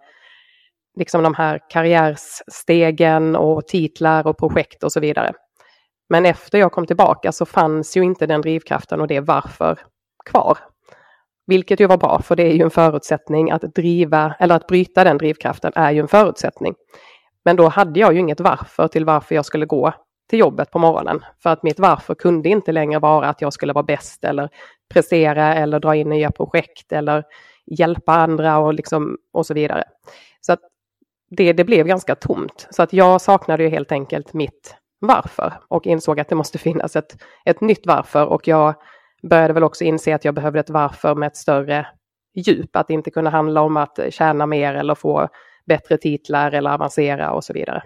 liksom 1.00 1.24
de 1.24 1.34
här 1.34 1.60
karriärstegen 1.70 3.36
och 3.36 3.68
titlar 3.68 4.28
och 4.28 4.38
projekt 4.38 4.84
och 4.84 4.92
så 4.92 5.00
vidare. 5.00 5.34
Men 6.10 6.26
efter 6.26 6.58
jag 6.58 6.72
kom 6.72 6.88
tillbaka 6.88 7.32
så 7.32 7.46
fanns 7.46 7.98
ju 7.98 8.02
inte 8.02 8.28
den 8.28 8.42
drivkraften 8.42 9.02
och 9.02 9.08
det 9.08 9.20
varför 9.20 9.80
kvar. 10.26 10.58
Vilket 11.48 11.80
ju 11.80 11.88
var 11.88 11.98
bra, 11.98 12.22
för 12.22 12.36
det 12.36 12.44
är 12.44 12.54
ju 12.54 12.64
en 12.64 12.70
förutsättning 12.70 13.52
att 13.52 13.62
driva, 13.62 14.36
eller 14.40 14.56
att 14.56 14.68
bryta 14.68 15.04
den 15.04 15.18
drivkraften 15.18 15.72
är 15.76 15.92
ju 15.92 16.00
en 16.00 16.08
förutsättning. 16.08 16.76
Men 17.46 17.56
då 17.56 17.68
hade 17.68 18.00
jag 18.00 18.14
ju 18.14 18.20
inget 18.20 18.40
varför 18.40 18.88
till 18.88 19.06
varför 19.06 19.36
jag 19.36 19.46
skulle 19.46 19.66
gå 19.66 19.94
till 20.30 20.40
jobbet 20.40 20.72
på 20.72 20.80
morgonen. 20.80 21.26
För 21.44 21.50
att 21.50 21.64
mitt 21.64 21.80
varför 21.80 22.16
kunde 22.16 22.50
inte 22.50 22.72
längre 22.72 23.00
vara 23.00 23.30
att 23.30 23.42
jag 23.42 23.54
skulle 23.54 23.74
vara 23.74 23.84
bäst 23.84 24.24
eller 24.24 24.50
prestera 24.90 25.56
eller 25.56 25.80
dra 25.80 25.96
in 25.96 26.10
nya 26.10 26.32
projekt 26.32 26.92
eller 26.92 27.24
hjälpa 27.66 28.14
andra 28.14 28.58
och, 28.58 28.74
liksom, 28.74 29.18
och 29.34 29.46
så 29.46 29.54
vidare. 29.54 29.84
Så 30.42 30.54
att 30.54 30.60
det, 31.30 31.54
det 31.54 31.64
blev 31.64 31.88
ganska 31.88 32.16
tomt. 32.16 32.68
Så 32.70 32.84
att 32.84 32.94
jag 32.94 33.22
saknade 33.22 33.64
ju 33.64 33.70
helt 33.70 33.92
enkelt 33.92 34.34
mitt 34.34 34.76
varför 35.00 35.54
och 35.68 35.88
insåg 35.88 36.20
att 36.20 36.30
det 36.30 36.36
måste 36.36 36.58
finnas 36.58 36.96
ett, 36.96 37.18
ett 37.46 37.62
nytt 37.62 37.86
varför 37.86 38.26
och 38.26 38.48
jag 38.48 38.76
började 39.24 39.54
väl 39.54 39.64
också 39.64 39.84
inse 39.84 40.16
att 40.16 40.26
jag 40.26 40.34
behövde 40.34 40.60
ett 40.60 40.70
varför 40.70 41.16
med 41.16 41.28
ett 41.28 41.38
större 41.38 41.88
djup, 42.36 42.76
att 42.76 42.88
det 42.88 42.94
inte 42.94 43.12
kunde 43.12 43.30
handla 43.30 43.62
om 43.62 43.78
att 43.78 44.00
tjäna 44.10 44.46
mer 44.46 44.74
eller 44.74 44.96
få 44.96 45.30
bättre 45.66 45.98
titlar 45.98 46.52
eller 46.52 46.70
avancera 46.70 47.32
och 47.32 47.44
så 47.44 47.54
vidare. 47.54 47.84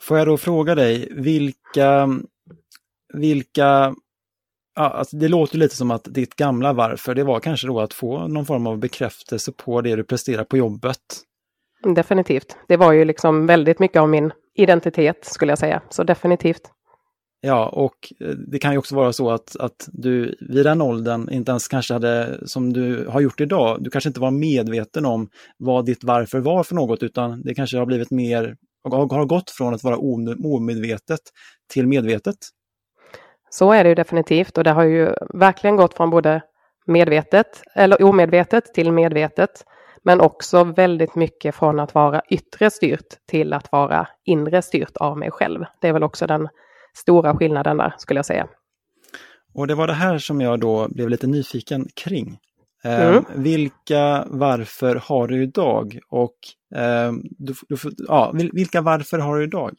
Får 0.00 0.18
jag 0.18 0.26
då 0.26 0.36
fråga 0.36 0.74
dig, 0.74 1.08
vilka, 1.10 2.08
vilka 3.14 3.94
Ja, 4.74 4.88
alltså 4.88 5.16
det 5.16 5.28
låter 5.28 5.58
lite 5.58 5.76
som 5.76 5.90
att 5.90 6.04
ditt 6.04 6.34
gamla 6.34 6.72
varför, 6.72 7.14
det 7.14 7.24
var 7.24 7.40
kanske 7.40 7.66
då 7.66 7.80
att 7.80 7.94
få 7.94 8.28
någon 8.28 8.46
form 8.46 8.66
av 8.66 8.78
bekräftelse 8.78 9.52
på 9.52 9.80
det 9.80 9.96
du 9.96 10.04
presterar 10.04 10.44
på 10.44 10.56
jobbet. 10.56 10.98
Definitivt. 11.82 12.56
Det 12.68 12.76
var 12.76 12.92
ju 12.92 13.04
liksom 13.04 13.46
väldigt 13.46 13.78
mycket 13.78 14.00
av 14.00 14.08
min 14.08 14.32
identitet 14.54 15.24
skulle 15.24 15.52
jag 15.52 15.58
säga, 15.58 15.82
så 15.90 16.02
definitivt. 16.02 16.70
Ja, 17.44 17.68
och 17.68 18.12
eh, 18.20 18.28
det 18.28 18.58
kan 18.58 18.72
ju 18.72 18.78
också 18.78 18.96
vara 18.96 19.12
så 19.12 19.30
att, 19.30 19.56
att 19.56 19.88
du 19.92 20.36
vid 20.48 20.66
den 20.66 20.82
åldern 20.82 21.28
inte 21.30 21.50
ens 21.50 21.68
kanske 21.68 21.94
hade, 21.94 22.38
som 22.48 22.72
du 22.72 23.06
har 23.08 23.20
gjort 23.20 23.40
idag, 23.40 23.78
du 23.80 23.90
kanske 23.90 24.08
inte 24.08 24.20
var 24.20 24.30
medveten 24.30 25.06
om 25.06 25.28
vad 25.58 25.84
ditt 25.84 26.04
varför 26.04 26.40
var 26.40 26.62
för 26.62 26.74
något, 26.74 27.02
utan 27.02 27.42
det 27.42 27.54
kanske 27.54 27.78
har 27.78 27.86
blivit 27.86 28.10
mer, 28.10 28.56
har 28.90 29.24
gått 29.24 29.50
från 29.50 29.74
att 29.74 29.84
vara 29.84 29.96
omedvetet 30.44 31.20
till 31.72 31.86
medvetet. 31.86 32.36
Så 33.50 33.72
är 33.72 33.84
det 33.84 33.88
ju 33.88 33.94
definitivt 33.94 34.58
och 34.58 34.64
det 34.64 34.70
har 34.70 34.84
ju 34.84 35.14
verkligen 35.34 35.76
gått 35.76 35.94
från 35.94 36.10
både 36.10 36.42
medvetet 36.86 37.62
eller 37.74 38.02
omedvetet 38.02 38.74
till 38.74 38.92
medvetet. 38.92 39.50
Men 40.04 40.20
också 40.20 40.64
väldigt 40.64 41.14
mycket 41.14 41.54
från 41.54 41.80
att 41.80 41.94
vara 41.94 42.22
yttre 42.28 42.70
styrt 42.70 43.26
till 43.30 43.52
att 43.52 43.72
vara 43.72 44.08
inre 44.24 44.62
styrt 44.62 44.96
av 44.96 45.18
mig 45.18 45.30
själv. 45.30 45.64
Det 45.80 45.88
är 45.88 45.92
väl 45.92 46.02
också 46.02 46.26
den 46.26 46.48
stora 46.94 47.36
skillnaden 47.36 47.76
där 47.76 47.94
skulle 47.98 48.18
jag 48.18 48.26
säga. 48.26 48.46
Och 49.54 49.66
det 49.66 49.74
var 49.74 49.86
det 49.86 49.92
här 49.92 50.18
som 50.18 50.40
jag 50.40 50.60
då 50.60 50.88
blev 50.88 51.08
lite 51.08 51.26
nyfiken 51.26 51.88
kring. 52.04 52.38
Eh, 52.84 53.08
mm. 53.08 53.24
vilka 53.34 54.24
varför 54.26 54.96
har 54.96 55.26
du 55.26 55.42
idag? 55.42 55.98
Och 56.08 56.36
eh, 56.74 57.12
du, 57.22 57.54
du, 57.68 57.76
ja, 58.08 58.32
vilka 58.52 58.80
varför 58.80 59.18
har 59.18 59.36
du 59.36 59.44
idag? 59.44 59.72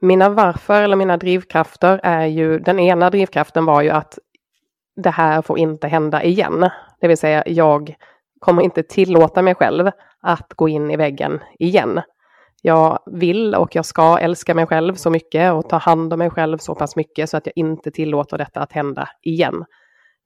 Mina 0.00 0.28
varför 0.28 0.82
eller 0.82 0.96
mina 0.96 1.16
drivkrafter 1.16 2.00
är 2.02 2.26
ju, 2.26 2.58
den 2.58 2.78
ena 2.78 3.10
drivkraften 3.10 3.64
var 3.64 3.82
ju 3.82 3.90
att 3.90 4.18
det 4.96 5.10
här 5.10 5.42
får 5.42 5.58
inte 5.58 5.88
hända 5.88 6.22
igen. 6.22 6.70
Det 7.00 7.08
vill 7.08 7.18
säga 7.18 7.42
jag 7.46 7.94
kommer 8.40 8.62
inte 8.62 8.82
tillåta 8.82 9.42
mig 9.42 9.54
själv 9.54 9.90
att 10.22 10.52
gå 10.54 10.68
in 10.68 10.90
i 10.90 10.96
väggen 10.96 11.40
igen. 11.58 12.00
Jag 12.62 12.98
vill 13.06 13.54
och 13.54 13.76
jag 13.76 13.84
ska 13.84 14.18
älska 14.18 14.54
mig 14.54 14.66
själv 14.66 14.94
så 14.94 15.10
mycket 15.10 15.52
och 15.52 15.68
ta 15.68 15.76
hand 15.76 16.12
om 16.12 16.18
mig 16.18 16.30
själv 16.30 16.58
så 16.58 16.74
pass 16.74 16.96
mycket 16.96 17.30
så 17.30 17.36
att 17.36 17.46
jag 17.46 17.52
inte 17.56 17.90
tillåter 17.90 18.38
detta 18.38 18.60
att 18.60 18.72
hända 18.72 19.08
igen. 19.22 19.64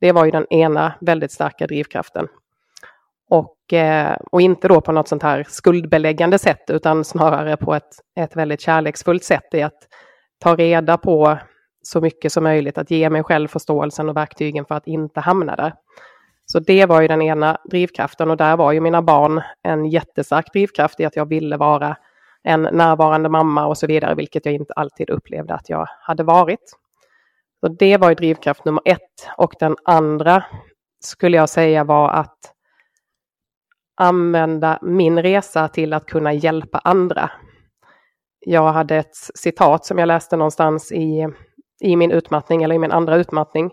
Det 0.00 0.12
var 0.12 0.24
ju 0.24 0.30
den 0.30 0.46
ena 0.50 0.94
väldigt 1.00 1.32
starka 1.32 1.66
drivkraften. 1.66 2.28
Och, 3.30 3.72
eh, 3.72 4.16
och 4.32 4.40
inte 4.40 4.68
då 4.68 4.80
på 4.80 4.92
något 4.92 5.08
sånt 5.08 5.22
här 5.22 5.44
skuldbeläggande 5.48 6.38
sätt 6.38 6.70
utan 6.70 7.04
snarare 7.04 7.56
på 7.56 7.74
ett, 7.74 7.92
ett 8.20 8.36
väldigt 8.36 8.60
kärleksfullt 8.60 9.24
sätt 9.24 9.54
i 9.54 9.62
att 9.62 9.78
ta 10.40 10.56
reda 10.56 10.98
på 10.98 11.38
så 11.86 12.00
mycket 12.00 12.32
som 12.32 12.44
möjligt, 12.44 12.78
att 12.78 12.90
ge 12.90 13.10
mig 13.10 13.22
själv 13.22 13.48
förståelsen 13.48 14.08
och 14.08 14.16
verktygen 14.16 14.64
för 14.64 14.74
att 14.74 14.86
inte 14.86 15.20
hamna 15.20 15.56
där. 15.56 15.72
Så 16.46 16.58
det 16.58 16.86
var 16.86 17.00
ju 17.00 17.08
den 17.08 17.22
ena 17.22 17.58
drivkraften 17.64 18.30
och 18.30 18.36
där 18.36 18.56
var 18.56 18.72
ju 18.72 18.80
mina 18.80 19.02
barn 19.02 19.42
en 19.62 19.84
jättestark 19.84 20.52
drivkraft 20.52 21.00
i 21.00 21.04
att 21.04 21.16
jag 21.16 21.28
ville 21.28 21.56
vara 21.56 21.96
en 22.42 22.62
närvarande 22.62 23.28
mamma 23.28 23.66
och 23.66 23.78
så 23.78 23.86
vidare, 23.86 24.14
vilket 24.14 24.46
jag 24.46 24.54
inte 24.54 24.72
alltid 24.72 25.10
upplevde 25.10 25.54
att 25.54 25.70
jag 25.70 25.86
hade 26.00 26.22
varit. 26.22 26.76
Så 27.60 27.68
det 27.68 27.96
var 27.96 28.08
ju 28.08 28.14
drivkraft 28.14 28.64
nummer 28.64 28.82
ett 28.84 29.28
och 29.36 29.54
den 29.58 29.76
andra 29.84 30.44
skulle 31.00 31.36
jag 31.36 31.48
säga 31.48 31.84
var 31.84 32.10
att 32.10 32.38
använda 33.96 34.78
min 34.82 35.22
resa 35.22 35.68
till 35.68 35.92
att 35.92 36.06
kunna 36.06 36.32
hjälpa 36.32 36.78
andra. 36.78 37.30
Jag 38.40 38.72
hade 38.72 38.96
ett 38.96 39.16
citat 39.34 39.84
som 39.84 39.98
jag 39.98 40.06
läste 40.06 40.36
någonstans 40.36 40.92
i, 40.92 41.28
i 41.80 41.96
min 41.96 42.10
utmattning 42.10 42.62
eller 42.62 42.74
i 42.74 42.78
min 42.78 42.92
andra 42.92 43.16
utmattning. 43.16 43.70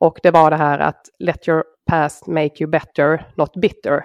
Och 0.00 0.18
det 0.22 0.30
var 0.30 0.50
det 0.50 0.56
här 0.56 0.78
att 0.78 1.00
let 1.18 1.48
your 1.48 1.64
past 1.90 2.26
make 2.26 2.54
you 2.60 2.70
better, 2.70 3.26
not 3.34 3.52
bitter. 3.52 4.04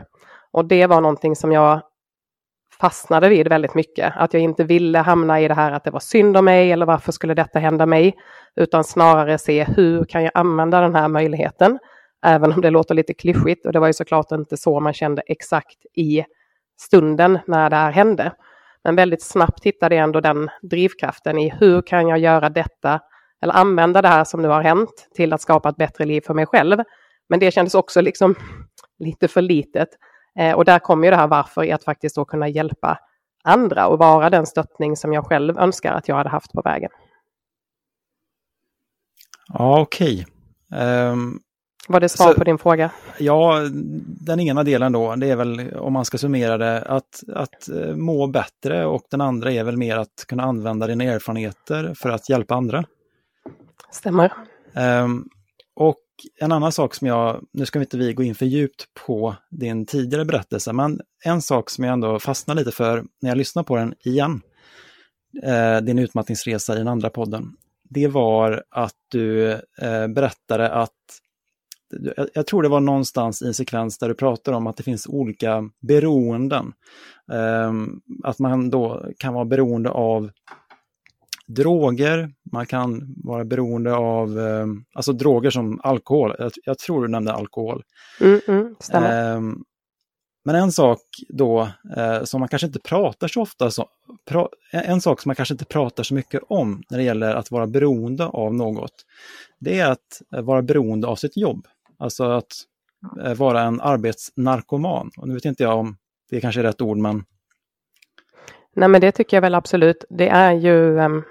Och 0.51 0.65
det 0.65 0.87
var 0.87 1.01
någonting 1.01 1.35
som 1.35 1.51
jag 1.51 1.81
fastnade 2.79 3.29
vid 3.29 3.47
väldigt 3.47 3.75
mycket. 3.75 4.13
Att 4.15 4.33
jag 4.33 4.43
inte 4.43 4.63
ville 4.63 4.99
hamna 4.99 5.41
i 5.41 5.47
det 5.47 5.53
här 5.53 5.71
att 5.71 5.83
det 5.83 5.91
var 5.91 5.99
synd 5.99 6.37
om 6.37 6.45
mig 6.45 6.71
eller 6.71 6.85
varför 6.85 7.11
skulle 7.11 7.33
detta 7.33 7.59
hända 7.59 7.85
mig? 7.85 8.15
Utan 8.55 8.83
snarare 8.83 9.37
se 9.37 9.63
hur 9.63 10.03
kan 10.03 10.23
jag 10.23 10.31
använda 10.33 10.81
den 10.81 10.95
här 10.95 11.07
möjligheten? 11.07 11.79
Även 12.25 12.53
om 12.53 12.61
det 12.61 12.69
låter 12.69 12.95
lite 12.95 13.13
klyschigt 13.13 13.65
och 13.65 13.71
det 13.71 13.79
var 13.79 13.87
ju 13.87 13.93
såklart 13.93 14.31
inte 14.31 14.57
så 14.57 14.79
man 14.79 14.93
kände 14.93 15.21
exakt 15.25 15.85
i 15.95 16.23
stunden 16.79 17.39
när 17.47 17.69
det 17.69 17.75
här 17.75 17.91
hände. 17.91 18.31
Men 18.83 18.95
väldigt 18.95 19.23
snabbt 19.23 19.63
hittade 19.63 19.95
jag 19.95 20.03
ändå 20.03 20.21
den 20.21 20.49
drivkraften 20.61 21.37
i 21.37 21.53
hur 21.59 21.81
kan 21.81 22.07
jag 22.07 22.19
göra 22.19 22.49
detta 22.49 22.99
eller 23.41 23.53
använda 23.53 24.01
det 24.01 24.07
här 24.07 24.23
som 24.23 24.41
nu 24.41 24.47
har 24.47 24.61
hänt 24.61 25.09
till 25.15 25.33
att 25.33 25.41
skapa 25.41 25.69
ett 25.69 25.77
bättre 25.77 26.05
liv 26.05 26.21
för 26.21 26.33
mig 26.33 26.45
själv. 26.45 26.77
Men 27.29 27.39
det 27.39 27.51
kändes 27.51 27.75
också 27.75 28.01
liksom 28.01 28.35
lite 28.99 29.27
för 29.27 29.41
litet. 29.41 29.89
Eh, 30.39 30.55
och 30.55 30.65
där 30.65 30.79
kommer 30.79 31.07
ju 31.07 31.11
det 31.11 31.17
här 31.17 31.27
varför 31.27 31.63
i 31.63 31.71
att 31.71 31.83
faktiskt 31.83 32.15
då 32.15 32.25
kunna 32.25 32.47
hjälpa 32.47 32.99
andra 33.43 33.87
och 33.87 33.99
vara 33.99 34.29
den 34.29 34.45
stöttning 34.45 34.95
som 34.95 35.13
jag 35.13 35.25
själv 35.25 35.57
önskar 35.57 35.93
att 35.93 36.07
jag 36.07 36.15
hade 36.15 36.29
haft 36.29 36.53
på 36.53 36.61
vägen. 36.61 36.91
Ja, 39.47 39.81
okej. 39.81 40.25
Okay. 40.69 40.81
Um, 40.81 41.11
ehm, 41.11 41.39
Var 41.87 41.99
det 41.99 42.09
svar 42.09 42.31
så, 42.31 42.37
på 42.37 42.43
din 42.43 42.57
fråga? 42.57 42.91
Ja, 43.19 43.61
den 44.25 44.39
ena 44.39 44.63
delen 44.63 44.91
då, 44.91 45.15
det 45.15 45.29
är 45.29 45.35
väl 45.35 45.73
om 45.75 45.93
man 45.93 46.05
ska 46.05 46.17
summera 46.17 46.57
det, 46.57 46.81
att, 46.81 47.23
att 47.35 47.69
eh, 47.69 47.95
må 47.95 48.27
bättre 48.27 48.85
och 48.85 49.03
den 49.11 49.21
andra 49.21 49.51
är 49.51 49.63
väl 49.63 49.77
mer 49.77 49.97
att 49.97 50.25
kunna 50.27 50.43
använda 50.43 50.87
dina 50.87 51.03
erfarenheter 51.03 51.93
för 51.97 52.09
att 52.09 52.29
hjälpa 52.29 52.55
andra. 52.55 52.83
Stämmer. 53.91 54.33
Um, 54.75 55.29
och 55.75 55.99
en 56.39 56.51
annan 56.51 56.71
sak 56.71 56.95
som 56.95 57.07
jag, 57.07 57.45
nu 57.53 57.65
ska 57.65 57.79
vi 57.79 57.85
inte 57.85 57.97
vi 57.97 58.13
gå 58.13 58.23
in 58.23 58.35
för 58.35 58.45
djupt 58.45 58.85
på 59.05 59.35
din 59.51 59.85
tidigare 59.85 60.25
berättelse, 60.25 60.73
men 60.73 61.01
en 61.25 61.41
sak 61.41 61.69
som 61.69 61.83
jag 61.83 61.93
ändå 61.93 62.19
fastnar 62.19 62.55
lite 62.55 62.71
för 62.71 63.05
när 63.21 63.29
jag 63.29 63.37
lyssnar 63.37 63.63
på 63.63 63.75
den 63.75 63.93
igen, 63.99 64.41
eh, 65.43 65.77
din 65.77 65.99
utmattningsresa 65.99 66.75
i 66.75 66.77
den 66.77 66.87
andra 66.87 67.09
podden, 67.09 67.53
det 67.89 68.07
var 68.07 68.63
att 68.69 68.95
du 69.11 69.51
eh, 69.51 70.07
berättade 70.15 70.71
att 70.71 70.91
jag, 72.17 72.29
jag 72.33 72.47
tror 72.47 72.63
det 72.63 72.69
var 72.69 72.79
någonstans 72.79 73.41
i 73.41 73.47
en 73.47 73.53
sekvens 73.53 73.97
där 73.97 74.07
du 74.07 74.15
pratar 74.15 74.53
om 74.53 74.67
att 74.67 74.77
det 74.77 74.83
finns 74.83 75.07
olika 75.07 75.69
beroenden. 75.79 76.73
Eh, 77.31 77.73
att 78.23 78.39
man 78.39 78.69
då 78.69 79.05
kan 79.17 79.33
vara 79.33 79.45
beroende 79.45 79.89
av 79.89 80.29
droger, 81.47 82.31
man 82.51 82.65
kan 82.65 83.15
vara 83.23 83.45
beroende 83.45 83.95
av 83.95 84.39
eh, 84.39 84.65
alltså 84.93 85.13
droger 85.13 85.49
som 85.49 85.79
alkohol. 85.83 86.35
Jag, 86.39 86.51
jag 86.63 86.77
tror 86.77 87.01
du 87.01 87.07
nämnde 87.07 87.33
alkohol. 87.33 87.83
Mm, 88.21 88.41
mm, 88.47 88.75
eh, 88.93 89.57
men 90.45 90.55
en 90.55 90.71
sak 90.71 90.99
då 91.29 91.69
eh, 91.97 92.23
som 92.23 92.39
man 92.39 92.49
kanske 92.49 92.67
inte 92.67 92.79
pratar 92.79 93.27
så 93.27 93.41
ofta, 93.41 93.71
så, 93.71 93.89
pra, 94.25 94.47
en 94.71 95.01
sak 95.01 95.21
som 95.21 95.29
man 95.29 95.35
kanske 95.35 95.53
inte 95.53 95.65
pratar 95.65 96.03
så 96.03 96.13
mycket 96.13 96.41
om 96.49 96.83
när 96.89 96.97
det 96.97 97.03
gäller 97.03 97.35
att 97.35 97.51
vara 97.51 97.67
beroende 97.67 98.25
av 98.25 98.55
något, 98.55 98.93
det 99.59 99.79
är 99.79 99.91
att 99.91 100.21
eh, 100.35 100.41
vara 100.41 100.61
beroende 100.61 101.07
av 101.07 101.15
sitt 101.15 101.37
jobb. 101.37 101.67
Alltså 101.99 102.23
att 102.23 102.51
eh, 103.23 103.33
vara 103.33 103.61
en 103.61 103.81
arbetsnarkoman. 103.81 105.11
Och 105.17 105.27
nu 105.27 105.33
vet 105.33 105.45
inte 105.45 105.63
jag 105.63 105.79
om 105.79 105.97
det 106.29 106.37
är 106.37 106.41
kanske 106.41 106.61
är 106.61 106.63
rätt 106.63 106.81
ord, 106.81 106.97
men 106.97 107.23
Nej, 108.75 108.89
men 108.89 109.01
det 109.01 109.11
tycker 109.11 109.37
jag 109.37 109.41
väl 109.41 109.55
absolut. 109.55 110.05
Det 110.09 110.29
är 110.29 110.53
ju 110.53 110.99
um, 110.99 111.23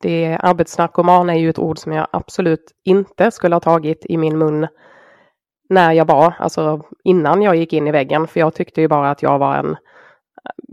det, 0.00 0.38
arbetsnarkoman 0.40 1.30
är 1.30 1.34
ju 1.34 1.50
ett 1.50 1.58
ord 1.58 1.78
som 1.78 1.92
jag 1.92 2.06
absolut 2.10 2.72
inte 2.84 3.30
skulle 3.30 3.54
ha 3.54 3.60
tagit 3.60 4.06
i 4.06 4.16
min 4.16 4.38
mun 4.38 4.66
när 5.68 5.92
jag 5.92 6.04
var, 6.04 6.34
alltså 6.38 6.82
innan 7.04 7.42
jag 7.42 7.56
gick 7.56 7.72
in 7.72 7.86
i 7.86 7.92
väggen, 7.92 8.26
för 8.26 8.40
jag 8.40 8.54
tyckte 8.54 8.80
ju 8.80 8.88
bara 8.88 9.10
att 9.10 9.22
jag 9.22 9.38
var 9.38 9.54
en, 9.54 9.76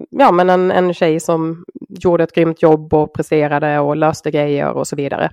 ja 0.10 0.32
men 0.32 0.50
en, 0.50 0.72
en 0.72 0.94
tjej 0.94 1.20
som 1.20 1.64
gjorde 1.90 2.24
ett 2.24 2.36
grymt 2.36 2.62
jobb 2.62 2.94
och 2.94 3.14
presterade 3.14 3.80
och 3.80 3.96
löste 3.96 4.32
grejer 4.32 4.72
och 4.72 4.88
så 4.88 4.96
vidare. 4.96 5.30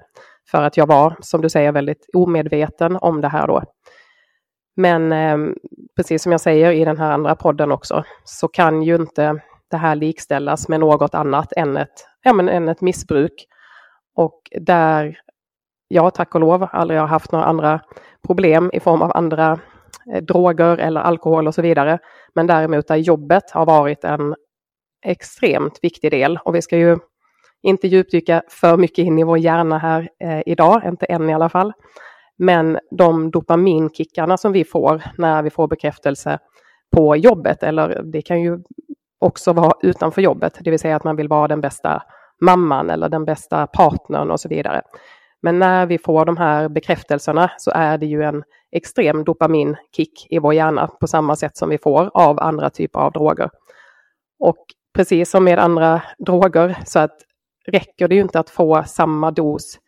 För 0.51 0.63
att 0.63 0.77
jag 0.77 0.87
var, 0.87 1.17
som 1.21 1.41
du 1.41 1.49
säger, 1.49 1.73
väldigt 1.73 2.07
omedveten 2.13 2.97
om 2.97 3.21
det 3.21 3.29
här 3.29 3.47
då. 3.47 3.63
Men 4.77 5.13
eh, 5.13 5.39
precis 5.97 6.23
som 6.23 6.33
jag 6.33 6.41
säger 6.41 6.73
i 6.73 6.85
den 6.85 6.99
här 6.99 7.13
andra 7.13 7.35
podden 7.35 7.73
också, 7.73 8.05
så 8.25 8.49
kan 8.49 8.83
ju 8.83 8.95
inte 8.95 9.41
det 9.71 9.77
här 9.77 9.97
likställas 9.97 10.69
med 10.69 10.81
något 10.81 11.15
annat 11.15 11.53
än 11.57 11.77
ett, 11.77 12.07
ja, 12.23 12.33
men, 12.33 12.49
än 12.49 12.69
ett 12.69 12.81
missbruk. 12.81 13.47
Och 14.17 14.41
där 14.61 15.19
jag 15.89 16.15
tack 16.15 16.35
och 16.35 16.41
lov 16.41 16.69
aldrig 16.73 17.01
har 17.01 17.07
haft 17.07 17.33
några 17.33 17.45
andra 17.45 17.81
problem 18.27 18.71
i 18.73 18.81
form 18.81 19.03
av 19.03 19.17
andra 19.17 19.59
eh, 20.13 20.23
droger 20.23 20.79
eller 20.79 21.01
alkohol 21.01 21.49
och 21.49 21.55
så 21.55 21.63
vidare. 21.63 21.99
Men 22.35 22.47
däremot 22.47 22.89
där 22.89 22.97
jobbet 22.97 23.51
har 23.51 23.67
varit 23.67 24.05
en 24.05 24.35
extremt 25.07 25.79
viktig 25.83 26.11
del. 26.11 26.39
Och 26.45 26.55
vi 26.55 26.63
ska 26.63 26.77
ju 26.77 26.99
inte 27.63 27.89
djupdyka 27.89 28.43
för 28.49 28.77
mycket 28.77 29.05
in 29.05 29.19
i 29.19 29.25
vår 29.25 29.39
hjärna 29.39 29.79
här 29.79 30.09
eh, 30.25 30.43
idag, 30.47 30.83
inte 30.85 31.07
än 31.07 31.31
i 31.31 31.35
alla 31.35 31.49
fall. 31.49 31.73
Men 32.39 32.79
de 32.91 33.31
dopaminkickarna 33.31 34.37
som 34.37 34.53
vi 34.53 34.65
får 34.65 35.03
när 35.19 35.43
vi 35.43 35.51
får 35.51 35.69
bekräftelse 35.69 36.39
på 36.97 37.17
jobbet, 37.17 37.63
eller 37.63 38.03
det 38.03 38.23
kan 38.23 38.41
ju 38.43 38.59
också 39.19 39.53
vara 39.53 39.73
utanför 39.83 40.23
jobbet, 40.23 40.59
det 40.61 40.71
vill 40.71 40.79
säga 40.79 40.97
att 40.97 41.05
man 41.05 41.17
vill 41.17 41.29
vara 41.29 41.49
den 41.49 41.61
bästa 41.61 42.03
mamman 42.41 42.91
eller 42.91 43.09
den 43.09 43.25
bästa 43.25 43.67
partnern 43.67 44.31
och 44.31 44.41
så 44.41 44.49
vidare. 44.49 44.83
Men 45.43 45.59
när 45.59 45.87
vi 45.87 45.99
får 45.99 46.25
de 46.25 46.37
här 46.37 46.69
bekräftelserna 46.69 47.51
så 47.59 47.71
är 47.71 47.99
det 47.99 48.07
ju 48.07 48.23
en 48.23 48.43
extrem 48.73 49.25
dopaminkick 49.25 50.27
i 50.31 50.39
vår 50.39 50.55
hjärna 50.55 50.87
på 50.87 51.07
samma 51.07 51.37
sätt 51.37 51.57
som 51.57 51.69
vi 51.69 51.79
får 51.79 52.11
av 52.15 52.41
andra 52.41 52.71
typer 52.71 53.01
av 53.01 53.13
droger. 53.13 53.51
Och 54.39 54.65
precis 54.95 55.31
som 55.31 55.45
med 55.45 55.59
andra 55.59 56.03
droger 56.19 56.79
så 56.85 56.99
att 56.99 57.17
räcker 57.67 58.09
det 58.09 58.15
ju 58.15 58.21
inte 58.21 58.41
att 58.41 58.51
få 58.51 58.85
samma 58.87 59.31
dos 59.31 59.79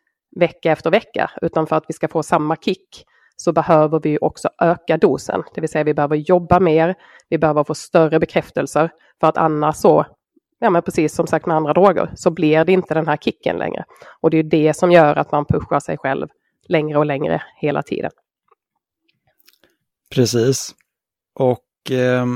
vecka 0.40 0.72
efter 0.72 0.90
vecka, 0.90 1.30
utan 1.42 1.66
för 1.66 1.76
att 1.76 1.84
vi 1.88 1.94
ska 1.94 2.08
få 2.08 2.22
samma 2.22 2.56
kick 2.56 3.04
så 3.36 3.52
behöver 3.52 4.00
vi 4.00 4.18
också 4.20 4.48
öka 4.62 4.96
dosen. 4.96 5.42
Det 5.54 5.60
vill 5.60 5.70
säga 5.70 5.84
vi 5.84 5.94
behöver 5.94 6.16
jobba 6.16 6.60
mer, 6.60 6.94
vi 7.28 7.38
behöver 7.38 7.64
få 7.64 7.74
större 7.74 8.20
bekräftelser 8.20 8.90
för 9.20 9.26
att 9.26 9.38
annars 9.38 9.76
så, 9.76 10.06
ja 10.62 10.70
men 10.70 10.82
precis 10.82 11.14
som 11.14 11.26
sagt 11.26 11.46
med 11.46 11.56
andra 11.56 11.72
droger, 11.72 12.10
så 12.14 12.30
blir 12.30 12.64
det 12.64 12.72
inte 12.72 12.94
den 12.94 13.06
här 13.06 13.16
kicken 13.16 13.56
längre. 13.56 13.84
Och 14.20 14.30
det 14.30 14.38
är 14.38 14.42
det 14.42 14.76
som 14.76 14.92
gör 14.92 15.16
att 15.16 15.32
man 15.32 15.44
pushar 15.44 15.80
sig 15.80 15.98
själv 15.98 16.28
längre 16.68 16.98
och 16.98 17.06
längre 17.06 17.42
hela 17.60 17.82
tiden. 17.82 18.10
Precis. 20.14 20.74
Och 21.34 21.90
eh, 21.90 22.26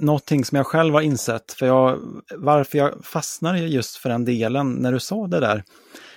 någonting 0.00 0.44
som 0.44 0.56
jag 0.56 0.66
själv 0.66 0.94
har 0.94 1.00
insett, 1.00 1.52
för 1.52 1.66
jag, 1.66 2.00
varför 2.36 2.78
jag 2.78 3.04
fastnade 3.04 3.58
just 3.58 3.96
för 3.96 4.08
den 4.08 4.24
delen 4.24 4.72
när 4.72 4.92
du 4.92 5.00
sa 5.00 5.26
det 5.26 5.40
där, 5.40 5.64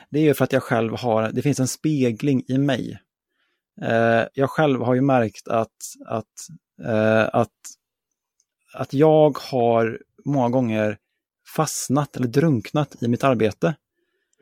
det 0.09 0.19
är 0.19 0.23
ju 0.23 0.33
för 0.33 0.43
att 0.43 0.53
jag 0.53 0.63
själv 0.63 0.97
har, 0.97 1.31
det 1.31 1.41
finns 1.41 1.59
en 1.59 1.67
spegling 1.67 2.43
i 2.47 2.57
mig. 2.57 2.99
Eh, 3.81 4.23
jag 4.33 4.49
själv 4.49 4.81
har 4.81 4.95
ju 4.95 5.01
märkt 5.01 5.47
att, 5.47 5.77
att, 6.05 6.25
eh, 6.85 7.29
att, 7.33 7.57
att 8.73 8.93
jag 8.93 9.37
har 9.51 9.99
många 10.25 10.49
gånger 10.49 10.97
fastnat 11.55 12.17
eller 12.17 12.27
drunknat 12.27 13.03
i 13.03 13.07
mitt 13.07 13.23
arbete. 13.23 13.75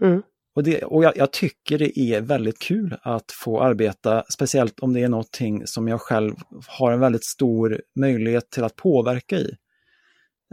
Mm. 0.02 0.22
Och, 0.56 0.64
det, 0.64 0.84
och 0.84 1.04
jag, 1.04 1.18
jag, 1.18 1.32
tycker 1.32 1.78
det 1.78 2.00
är 2.00 2.22
väldigt 2.22 2.60
kul 2.60 2.98
att 3.02 3.32
få 3.32 3.62
arbeta, 3.62 4.24
speciellt 4.34 4.80
om 4.80 4.94
det 4.94 5.04
är 5.04 5.10
någonting 5.10 5.68
som 5.68 5.88
jag 5.88 6.02
själv 6.02 6.36
har 6.68 6.92
en 6.92 7.00
väldigt 7.00 7.26
stor 7.26 7.82
möjlighet 7.96 8.50
till 8.50 8.64
att 8.64 8.76
påverka 8.76 9.36
i. 9.38 9.56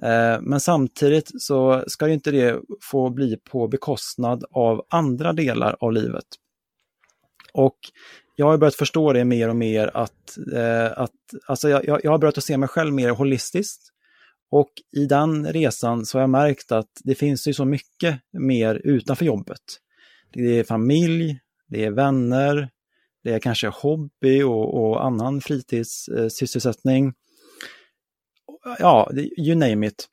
Eh, 0.02 0.40
men 0.40 0.60
samtidigt 0.60 1.30
så 1.42 1.84
ska 1.86 2.08
inte 2.08 2.30
det 2.30 2.60
få 2.82 3.10
bli 3.10 3.36
på 3.36 3.68
bekostnad 3.68 4.44
av 4.50 4.86
andra 4.88 5.32
delar 5.32 5.76
av 5.80 5.92
livet. 5.92 6.24
Och 7.52 7.78
jag 8.36 8.46
har 8.46 8.58
börjat 8.58 8.74
förstå 8.74 9.12
det 9.12 9.24
mer 9.24 9.48
och 9.48 9.56
mer 9.56 9.90
att, 9.94 10.38
eh, 10.54 10.98
att 10.98 11.10
alltså 11.46 11.68
jag, 11.68 12.00
jag 12.04 12.10
har 12.10 12.18
börjat 12.18 12.38
att 12.38 12.44
se 12.44 12.58
mig 12.58 12.68
själv 12.68 12.94
mer 12.94 13.10
holistiskt. 13.10 13.93
Och 14.54 14.72
i 14.96 15.06
den 15.06 15.52
resan 15.52 16.06
så 16.06 16.18
har 16.18 16.22
jag 16.22 16.30
märkt 16.30 16.72
att 16.72 16.90
det 17.04 17.14
finns 17.14 17.48
ju 17.48 17.52
så 17.52 17.64
mycket 17.64 18.20
mer 18.32 18.74
utanför 18.74 19.24
jobbet. 19.24 19.60
Det 20.32 20.58
är 20.58 20.64
familj, 20.64 21.40
det 21.66 21.84
är 21.84 21.90
vänner, 21.90 22.70
det 23.24 23.32
är 23.32 23.38
kanske 23.38 23.68
hobby 23.68 24.42
och, 24.42 24.74
och 24.74 25.04
annan 25.04 25.40
fritidssysselsättning. 25.40 27.12
Ja, 28.78 29.10
you 29.38 29.54
name 29.54 29.86
it. 29.86 30.08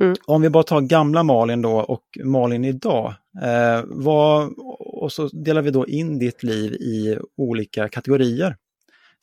Mm. 0.00 0.14
Om 0.26 0.42
vi 0.42 0.50
bara 0.50 0.62
tar 0.62 0.80
gamla 0.80 1.22
Malin 1.22 1.62
då 1.62 1.80
och 1.80 2.04
Malin 2.24 2.64
idag. 2.64 3.14
Eh, 3.42 3.84
vad, 3.86 4.52
och 4.78 5.12
så 5.12 5.28
delar 5.28 5.62
vi 5.62 5.70
då 5.70 5.86
in 5.86 6.18
ditt 6.18 6.42
liv 6.42 6.72
i 6.72 7.18
olika 7.36 7.88
kategorier. 7.88 8.56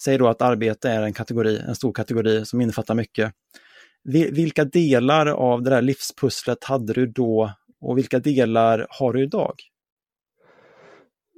Säg 0.03 0.17
då 0.17 0.27
att 0.27 0.41
arbete 0.41 0.89
är 0.89 1.01
en 1.01 1.13
kategori, 1.13 1.59
en 1.67 1.75
stor 1.75 1.93
kategori 1.93 2.45
som 2.45 2.61
innefattar 2.61 2.95
mycket. 2.95 3.33
Vilka 4.11 4.63
delar 4.65 5.25
av 5.25 5.63
det 5.63 5.69
där 5.69 5.81
livspusslet 5.81 6.63
hade 6.63 6.93
du 6.93 7.07
då 7.07 7.51
och 7.81 7.97
vilka 7.97 8.19
delar 8.19 8.87
har 8.89 9.13
du 9.13 9.23
idag? 9.23 9.53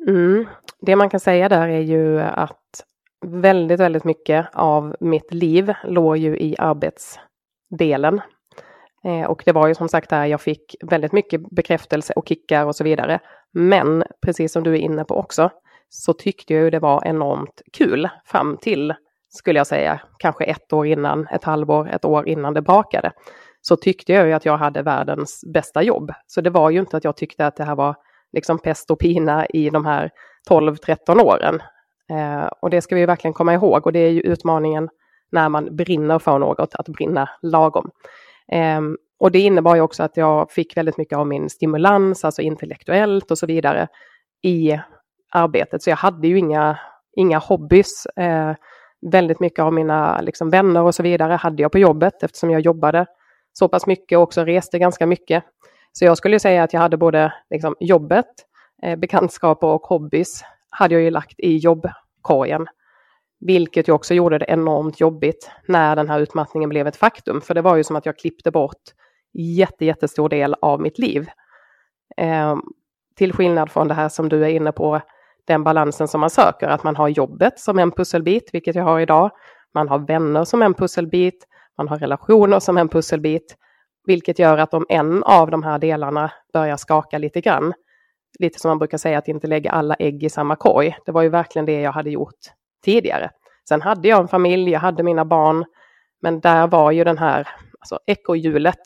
Mm. 0.07 0.45
Det 0.81 0.95
man 0.95 1.09
kan 1.09 1.19
säga 1.19 1.49
där 1.49 1.67
är 1.67 1.79
ju 1.79 2.19
att 2.19 2.85
väldigt, 3.25 3.79
väldigt 3.79 4.03
mycket 4.03 4.47
av 4.53 4.95
mitt 4.99 5.33
liv 5.33 5.73
låg 5.83 6.17
ju 6.17 6.37
i 6.37 6.55
arbetsdelen. 6.57 8.21
Eh, 9.03 9.23
och 9.23 9.41
det 9.45 9.51
var 9.51 9.67
ju 9.67 9.75
som 9.75 9.89
sagt 9.89 10.09
där 10.09 10.25
jag 10.25 10.41
fick 10.41 10.75
väldigt 10.81 11.11
mycket 11.11 11.49
bekräftelse 11.49 12.13
och 12.13 12.27
kickar 12.27 12.65
och 12.65 12.75
så 12.75 12.83
vidare. 12.83 13.19
Men 13.51 14.03
precis 14.21 14.51
som 14.51 14.63
du 14.63 14.73
är 14.73 14.79
inne 14.79 15.03
på 15.03 15.15
också, 15.15 15.49
så 15.89 16.13
tyckte 16.13 16.53
jag 16.53 16.63
ju 16.63 16.69
det 16.69 16.79
var 16.79 17.07
enormt 17.07 17.61
kul 17.73 18.09
fram 18.25 18.57
till 18.61 18.93
skulle 19.29 19.59
jag 19.59 19.67
säga, 19.67 20.01
kanske 20.17 20.43
ett 20.43 20.73
år 20.73 20.87
innan, 20.87 21.27
ett 21.27 21.43
halvår, 21.43 21.89
ett 21.89 22.05
år 22.05 22.27
innan 22.27 22.53
det 22.53 22.61
brakade, 22.61 23.11
så 23.61 23.75
tyckte 23.75 24.13
jag 24.13 24.27
ju 24.27 24.33
att 24.33 24.45
jag 24.45 24.57
hade 24.57 24.81
världens 24.81 25.41
bästa 25.53 25.83
jobb. 25.83 26.11
Så 26.27 26.41
det 26.41 26.49
var 26.49 26.69
ju 26.69 26.79
inte 26.79 26.97
att 26.97 27.03
jag 27.03 27.17
tyckte 27.17 27.47
att 27.47 27.55
det 27.55 27.63
här 27.63 27.75
var 27.75 27.95
liksom 28.31 28.59
pest 28.59 28.91
och 28.91 28.99
pina 28.99 29.45
i 29.45 29.69
de 29.69 29.85
här 29.85 30.09
12-13 30.49 31.21
åren. 31.21 31.61
Eh, 32.09 32.49
och 32.61 32.69
det 32.69 32.81
ska 32.81 32.95
vi 32.95 33.05
verkligen 33.05 33.33
komma 33.33 33.53
ihåg 33.53 33.85
och 33.85 33.93
det 33.93 33.99
är 33.99 34.09
ju 34.09 34.21
utmaningen 34.21 34.89
när 35.31 35.49
man 35.49 35.75
brinner 35.75 36.19
för 36.19 36.39
något, 36.39 36.75
att 36.75 36.89
brinna 36.89 37.29
lagom. 37.41 37.91
Eh, 38.51 38.81
och 39.19 39.31
det 39.31 39.39
innebar 39.39 39.75
ju 39.75 39.81
också 39.81 40.03
att 40.03 40.17
jag 40.17 40.51
fick 40.51 40.77
väldigt 40.77 40.97
mycket 40.97 41.17
av 41.17 41.27
min 41.27 41.49
stimulans, 41.49 42.25
alltså 42.25 42.41
intellektuellt 42.41 43.31
och 43.31 43.37
så 43.37 43.45
vidare, 43.45 43.87
i 44.43 44.79
arbetet. 45.31 45.83
Så 45.83 45.89
jag 45.89 45.97
hade 45.97 46.27
ju 46.27 46.37
inga, 46.37 46.79
inga 47.15 47.37
hobbys. 47.37 48.05
Eh, 48.05 48.55
väldigt 49.01 49.39
mycket 49.39 49.59
av 49.59 49.73
mina 49.73 50.21
liksom, 50.21 50.49
vänner 50.49 50.81
och 50.81 50.95
så 50.95 51.03
vidare 51.03 51.33
hade 51.33 51.61
jag 51.61 51.71
på 51.71 51.79
jobbet 51.79 52.23
eftersom 52.23 52.49
jag 52.49 52.61
jobbade 52.61 53.05
så 53.53 53.67
pass 53.67 53.87
mycket 53.87 54.17
och 54.17 54.23
också 54.23 54.43
reste 54.45 54.79
ganska 54.79 55.05
mycket. 55.05 55.43
Så 55.91 56.05
jag 56.05 56.17
skulle 56.17 56.39
säga 56.39 56.63
att 56.63 56.73
jag 56.73 56.81
hade 56.81 56.97
både 56.97 57.33
liksom, 57.49 57.75
jobbet, 57.79 58.25
eh, 58.83 58.95
bekantskaper 58.95 59.67
och 59.67 59.81
hobbys 59.81 60.43
hade 60.69 60.93
jag 60.93 61.03
ju 61.03 61.09
lagt 61.09 61.39
i 61.39 61.57
jobbkorgen. 61.57 62.67
Vilket 63.39 63.87
ju 63.87 63.93
också 63.93 64.13
gjorde 64.13 64.37
det 64.37 64.45
enormt 64.49 64.99
jobbigt 64.99 65.51
när 65.67 65.95
den 65.95 66.09
här 66.09 66.19
utmattningen 66.19 66.69
blev 66.69 66.87
ett 66.87 66.95
faktum. 66.95 67.41
För 67.41 67.53
det 67.53 67.61
var 67.61 67.75
ju 67.75 67.83
som 67.83 67.95
att 67.95 68.05
jag 68.05 68.17
klippte 68.17 68.51
bort 68.51 68.81
jätte, 69.33 69.85
jättestor 69.85 70.29
del 70.29 70.55
av 70.61 70.81
mitt 70.81 70.99
liv. 70.99 71.29
Eh, 72.17 72.57
till 73.15 73.33
skillnad 73.33 73.71
från 73.71 73.87
det 73.87 73.93
här 73.93 74.09
som 74.09 74.29
du 74.29 74.43
är 74.43 74.49
inne 74.49 74.71
på, 74.71 75.01
den 75.49 75.63
balansen 75.63 76.07
som 76.07 76.21
man 76.21 76.29
söker, 76.29 76.67
att 76.67 76.83
man 76.83 76.95
har 76.95 77.07
jobbet 77.07 77.59
som 77.59 77.79
en 77.79 77.91
pusselbit, 77.91 78.49
vilket 78.53 78.75
jag 78.75 78.83
har 78.83 78.99
idag. 78.99 79.31
Man 79.73 79.89
har 79.89 79.99
vänner 79.99 80.43
som 80.43 80.61
en 80.61 80.73
pusselbit, 80.73 81.45
man 81.77 81.87
har 81.87 81.97
relationer 81.97 82.59
som 82.59 82.77
en 82.77 82.89
pusselbit, 82.89 83.55
vilket 84.05 84.39
gör 84.39 84.57
att 84.57 84.73
om 84.73 84.85
en 84.89 85.23
av 85.23 85.51
de 85.51 85.63
här 85.63 85.79
delarna 85.79 86.31
börjar 86.53 86.77
skaka 86.77 87.17
lite 87.17 87.41
grann, 87.41 87.73
lite 88.39 88.59
som 88.59 88.69
man 88.69 88.77
brukar 88.77 88.97
säga 88.97 89.17
att 89.17 89.27
inte 89.27 89.47
lägga 89.47 89.71
alla 89.71 89.95
ägg 89.95 90.23
i 90.23 90.29
samma 90.29 90.55
korg. 90.55 90.97
Det 91.05 91.11
var 91.11 91.21
ju 91.21 91.29
verkligen 91.29 91.65
det 91.65 91.81
jag 91.81 91.91
hade 91.91 92.09
gjort 92.09 92.39
tidigare. 92.85 93.29
Sen 93.69 93.81
hade 93.81 94.07
jag 94.07 94.19
en 94.19 94.27
familj, 94.27 94.71
jag 94.71 94.79
hade 94.79 95.03
mina 95.03 95.25
barn, 95.25 95.65
men 96.21 96.39
där 96.39 96.67
var 96.67 96.91
ju 96.91 97.03
den 97.03 97.17
här 97.17 97.47
alltså 97.79 97.99
ekohjulet, 98.07 98.79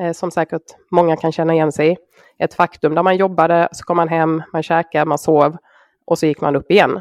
eh, 0.00 0.12
som 0.12 0.30
säkert 0.30 0.62
många 0.90 1.16
kan 1.16 1.32
känna 1.32 1.54
igen 1.54 1.72
sig 1.72 1.92
i, 1.92 1.96
ett 2.38 2.54
faktum 2.54 2.94
där 2.94 3.02
man 3.02 3.16
jobbade, 3.16 3.68
så 3.72 3.84
kom 3.84 3.96
man 3.96 4.08
hem, 4.08 4.42
man 4.52 4.62
käkade, 4.62 5.04
man 5.04 5.18
sov 5.18 5.56
och 6.08 6.18
så 6.18 6.26
gick 6.26 6.40
man 6.40 6.56
upp 6.56 6.70
igen. 6.70 7.00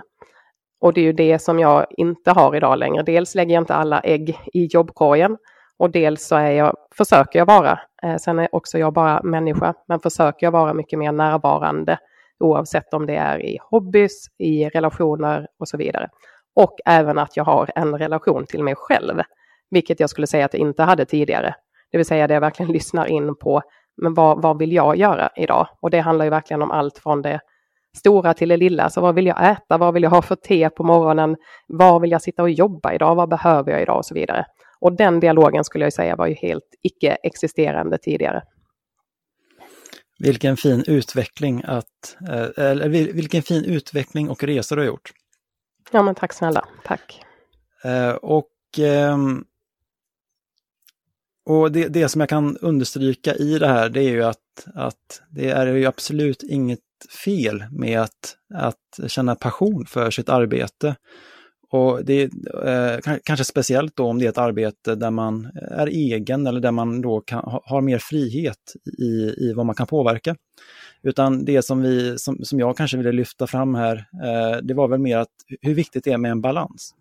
Och 0.81 0.93
det 0.93 1.01
är 1.01 1.05
ju 1.05 1.13
det 1.13 1.39
som 1.39 1.59
jag 1.59 1.85
inte 1.89 2.31
har 2.31 2.55
idag 2.55 2.79
längre. 2.79 3.03
Dels 3.03 3.35
lägger 3.35 3.53
jag 3.53 3.61
inte 3.61 3.73
alla 3.73 3.99
ägg 3.99 4.39
i 4.53 4.65
jobbkorgen 4.65 5.37
och 5.79 5.91
dels 5.91 6.27
så 6.27 6.35
är 6.35 6.51
jag, 6.51 6.75
försöker 6.97 7.39
jag 7.39 7.45
vara, 7.45 7.79
eh, 8.03 8.15
sen 8.15 8.39
är 8.39 8.55
också 8.55 8.77
jag 8.77 8.93
bara 8.93 9.23
människa, 9.23 9.73
men 9.87 9.99
försöker 9.99 10.45
jag 10.45 10.51
vara 10.51 10.73
mycket 10.73 10.99
mer 10.99 11.11
närvarande 11.11 11.99
oavsett 12.39 12.93
om 12.93 13.05
det 13.05 13.15
är 13.15 13.45
i 13.45 13.57
hobbys, 13.61 14.27
i 14.37 14.69
relationer 14.69 15.47
och 15.59 15.67
så 15.67 15.77
vidare. 15.77 16.09
Och 16.55 16.75
även 16.85 17.17
att 17.17 17.37
jag 17.37 17.43
har 17.43 17.71
en 17.75 17.97
relation 17.97 18.45
till 18.45 18.63
mig 18.63 18.75
själv, 18.77 19.21
vilket 19.69 19.99
jag 19.99 20.09
skulle 20.09 20.27
säga 20.27 20.45
att 20.45 20.53
jag 20.53 20.61
inte 20.61 20.83
hade 20.83 21.05
tidigare. 21.05 21.55
Det 21.91 21.97
vill 21.97 22.05
säga 22.05 22.27
det 22.27 22.33
jag 22.33 22.41
verkligen 22.41 22.71
lyssnar 22.77 23.05
in 23.05 23.35
på, 23.35 23.61
men 24.01 24.13
vad, 24.13 24.41
vad 24.41 24.59
vill 24.59 24.73
jag 24.73 24.97
göra 24.97 25.29
idag? 25.35 25.67
Och 25.81 25.89
det 25.89 25.99
handlar 25.99 26.25
ju 26.25 26.31
verkligen 26.31 26.61
om 26.61 26.71
allt 26.71 26.97
från 26.97 27.21
det 27.21 27.39
stora 27.97 28.33
till 28.33 28.49
det 28.49 28.57
lilla. 28.57 28.89
Så 28.89 29.01
vad 29.01 29.15
vill 29.15 29.25
jag 29.25 29.51
äta? 29.51 29.77
Vad 29.77 29.93
vill 29.93 30.03
jag 30.03 30.09
ha 30.09 30.21
för 30.21 30.35
te 30.35 30.69
på 30.69 30.83
morgonen? 30.83 31.35
Var 31.67 31.99
vill 31.99 32.11
jag 32.11 32.21
sitta 32.21 32.43
och 32.43 32.49
jobba 32.49 32.93
idag? 32.93 33.15
Vad 33.15 33.29
behöver 33.29 33.71
jag 33.71 33.81
idag? 33.81 33.97
Och 33.97 34.05
så 34.05 34.13
vidare. 34.13 34.45
Och 34.79 34.95
den 34.97 35.19
dialogen 35.19 35.63
skulle 35.63 35.85
jag 35.85 35.93
säga 35.93 36.15
var 36.15 36.27
ju 36.27 36.33
helt 36.33 36.69
icke-existerande 36.83 37.97
tidigare. 37.97 38.43
Vilken 40.19 40.57
fin 40.57 40.83
utveckling 40.87 41.63
att, 41.65 42.17
eh, 42.29 42.69
eller 42.71 42.89
vilken 42.89 43.43
fin 43.43 43.65
utveckling 43.65 44.29
och 44.29 44.43
resa 44.43 44.75
du 44.75 44.81
har 44.81 44.87
gjort. 44.87 45.11
Ja 45.91 46.03
men 46.03 46.15
tack 46.15 46.33
snälla, 46.33 46.65
tack. 46.83 47.21
Eh, 47.83 48.11
och 48.11 48.49
ehm, 48.79 49.43
och 51.49 51.71
det, 51.71 51.87
det 51.87 52.09
som 52.09 52.21
jag 52.21 52.29
kan 52.29 52.57
understryka 52.57 53.35
i 53.35 53.59
det 53.59 53.67
här 53.67 53.89
det 53.89 54.03
är 54.03 54.09
ju 54.09 54.23
att, 54.23 54.67
att 54.75 55.21
det 55.29 55.49
är 55.49 55.67
ju 55.67 55.85
absolut 55.85 56.43
inget 56.43 56.79
fel 57.25 57.63
med 57.71 58.01
att, 58.01 58.37
att 58.53 59.11
känna 59.11 59.35
passion 59.35 59.85
för 59.85 60.11
sitt 60.11 60.29
arbete. 60.29 60.95
Och 61.69 62.05
det 62.05 62.13
är 62.13 62.29
eh, 62.67 63.17
kanske 63.23 63.43
speciellt 63.43 63.95
då 63.95 64.05
om 64.07 64.19
det 64.19 64.25
är 64.25 64.29
ett 64.29 64.37
arbete 64.37 64.95
där 64.95 65.11
man 65.11 65.51
är 65.55 65.87
egen 65.87 66.47
eller 66.47 66.59
där 66.59 66.71
man 66.71 67.01
då 67.01 67.21
kan, 67.21 67.61
har 67.63 67.81
mer 67.81 67.97
frihet 67.97 68.73
i, 68.99 69.33
i 69.37 69.53
vad 69.55 69.65
man 69.65 69.75
kan 69.75 69.87
påverka. 69.87 70.35
Utan 71.03 71.45
det 71.45 71.61
som, 71.61 71.81
vi, 71.81 72.17
som, 72.17 72.37
som 72.43 72.59
jag 72.59 72.77
kanske 72.77 72.97
ville 72.97 73.11
lyfta 73.11 73.47
fram 73.47 73.75
här, 73.75 73.95
eh, 74.23 74.57
det 74.63 74.73
var 74.73 74.87
väl 74.87 74.99
mer 74.99 75.17
att 75.17 75.35
hur 75.61 75.73
viktigt 75.73 76.03
det 76.03 76.11
är 76.11 76.17
med 76.17 76.31
en 76.31 76.41
balans. 76.41 76.95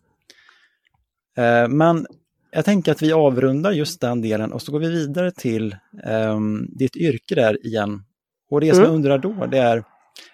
Eh, 1.36 1.68
men 1.68 2.06
jag 2.50 2.64
tänker 2.64 2.92
att 2.92 3.02
vi 3.02 3.12
avrundar 3.12 3.72
just 3.72 4.00
den 4.00 4.22
delen 4.22 4.52
och 4.52 4.62
så 4.62 4.72
går 4.72 4.78
vi 4.78 4.88
vidare 4.88 5.30
till 5.30 5.76
eh, 6.04 6.40
ditt 6.68 6.96
yrke 6.96 7.34
där 7.34 7.66
igen. 7.66 8.02
Och 8.50 8.60
det 8.60 8.74
som 8.74 8.78
mm. 8.78 8.90
jag 8.90 8.96
undrar 8.96 9.18
då, 9.18 9.46
det 9.46 9.58
är 9.58 9.84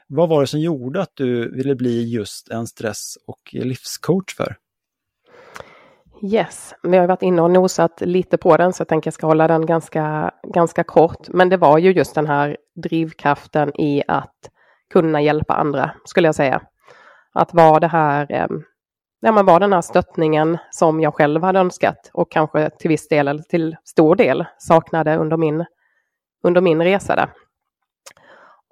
vad 0.07 0.29
var 0.29 0.41
det 0.41 0.47
som 0.47 0.61
gjorde 0.61 1.03
att 1.03 1.13
du 1.15 1.57
ville 1.57 1.75
bli 1.75 2.15
just 2.15 2.49
en 2.51 2.67
stress 2.67 3.15
och 3.27 3.41
livscoach 3.53 4.35
för? 4.37 4.57
Yes, 6.25 6.75
vi 6.83 6.97
har 6.97 7.07
varit 7.07 7.23
inne 7.23 7.43
och 7.43 7.51
nosat 7.51 8.01
lite 8.01 8.39
på 8.39 8.57
den 8.57 8.73
så 8.73 8.81
jag 8.81 8.89
tänker 8.89 9.09
jag 9.09 9.15
ska 9.15 9.27
hålla 9.27 9.49
den 9.49 9.67
ganska, 9.67 10.31
ganska 10.55 10.85
kort. 10.85 11.29
Men 11.29 11.49
det 11.49 11.57
var 11.57 11.79
ju 11.79 11.93
just 11.93 12.15
den 12.15 12.27
här 12.27 12.57
drivkraften 12.83 13.81
i 13.81 14.03
att 14.09 14.37
kunna 14.93 15.21
hjälpa 15.21 15.55
andra, 15.55 15.91
skulle 16.05 16.29
jag 16.29 16.35
säga. 16.35 16.63
Att 17.33 17.55
vara 17.55 17.81
det 17.81 17.89
här, 17.89 18.27
ja, 19.21 19.33
men 19.33 19.47
var 19.47 19.61
den 19.61 19.73
här 19.73 19.81
stöttningen 19.81 20.59
som 20.71 21.01
jag 21.01 21.15
själv 21.15 21.43
hade 21.43 21.59
önskat 21.59 22.11
och 22.13 22.33
kanske 22.33 22.71
till 22.71 22.89
viss 22.89 23.09
del 23.09 23.29
eller 23.29 23.43
till 23.43 23.77
stor 23.85 24.17
del 24.17 24.45
saknade 24.59 25.17
under 25.17 25.37
min, 25.37 25.65
under 26.45 26.61
min 26.61 26.83
resa 26.83 27.17
där. 27.17 27.33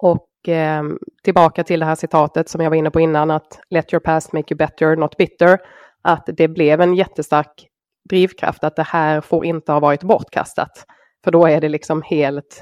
Och 0.01 0.49
eh, 0.49 0.83
tillbaka 1.23 1.63
till 1.63 1.79
det 1.79 1.85
här 1.85 1.95
citatet 1.95 2.49
som 2.49 2.61
jag 2.61 2.69
var 2.69 2.77
inne 2.77 2.91
på 2.91 2.99
innan, 2.99 3.31
att 3.31 3.59
let 3.69 3.93
your 3.93 3.99
past 3.99 4.33
make 4.33 4.53
you 4.53 4.57
better, 4.57 4.95
not 4.95 5.17
bitter. 5.17 5.59
Att 6.01 6.29
det 6.37 6.47
blev 6.47 6.81
en 6.81 6.95
jättestark 6.95 7.67
drivkraft, 8.09 8.63
att 8.63 8.75
det 8.75 8.83
här 8.83 9.21
får 9.21 9.45
inte 9.45 9.71
ha 9.71 9.79
varit 9.79 10.03
bortkastat. 10.03 10.85
För 11.23 11.31
då 11.31 11.47
är 11.47 11.61
det 11.61 11.69
liksom 11.69 12.01
helt, 12.01 12.59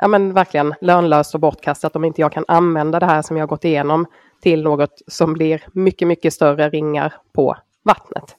ja 0.00 0.08
men 0.08 0.32
verkligen 0.32 0.74
lönlöst 0.80 1.34
och 1.34 1.40
bortkastat 1.40 1.96
om 1.96 2.04
inte 2.04 2.20
jag 2.20 2.32
kan 2.32 2.44
använda 2.48 3.00
det 3.00 3.06
här 3.06 3.22
som 3.22 3.36
jag 3.36 3.48
gått 3.48 3.64
igenom 3.64 4.06
till 4.42 4.62
något 4.62 5.02
som 5.06 5.32
blir 5.32 5.64
mycket, 5.72 6.08
mycket 6.08 6.32
större 6.32 6.68
ringar 6.68 7.14
på 7.34 7.56
vattnet. 7.84 8.36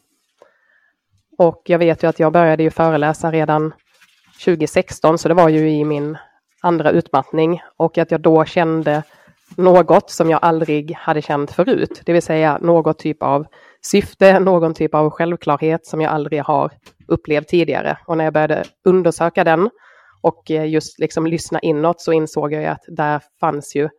Och 1.37 1.61
jag 1.65 1.79
vet 1.79 2.03
ju 2.03 2.07
att 2.07 2.19
jag 2.19 2.33
började 2.33 2.63
ju 2.63 2.69
föreläsa 2.69 3.31
redan 3.31 3.73
2016, 4.45 5.17
så 5.17 5.27
det 5.27 5.33
var 5.33 5.49
ju 5.49 5.69
i 5.69 5.85
min 5.85 6.17
andra 6.67 6.91
utmattning 6.91 7.61
och 7.77 7.97
att 7.97 8.11
jag 8.11 8.21
då 8.21 8.45
kände 8.45 9.03
något 9.55 10.09
som 10.09 10.29
jag 10.29 10.39
aldrig 10.41 10.93
hade 10.93 11.21
känt 11.21 11.51
förut, 11.51 12.01
det 12.05 12.13
vill 12.13 12.21
säga 12.21 12.57
något 12.61 12.99
typ 12.99 13.23
av 13.23 13.45
syfte, 13.81 14.39
någon 14.39 14.73
typ 14.73 14.95
av 14.95 15.09
självklarhet 15.09 15.85
som 15.85 16.01
jag 16.01 16.11
aldrig 16.11 16.43
har 16.43 16.71
upplevt 17.07 17.47
tidigare. 17.47 17.97
Och 18.05 18.17
när 18.17 18.23
jag 18.23 18.33
började 18.33 18.63
undersöka 18.85 19.43
den 19.43 19.69
och 20.21 20.51
eh, 20.51 20.69
just 20.69 20.99
liksom 20.99 21.27
lyssna 21.27 21.59
inåt 21.59 22.01
så 22.01 22.13
insåg 22.13 22.53
jag 22.53 22.65
att 22.65 22.83
där 22.87 23.21
fanns 23.39 23.75
ju 23.75 23.89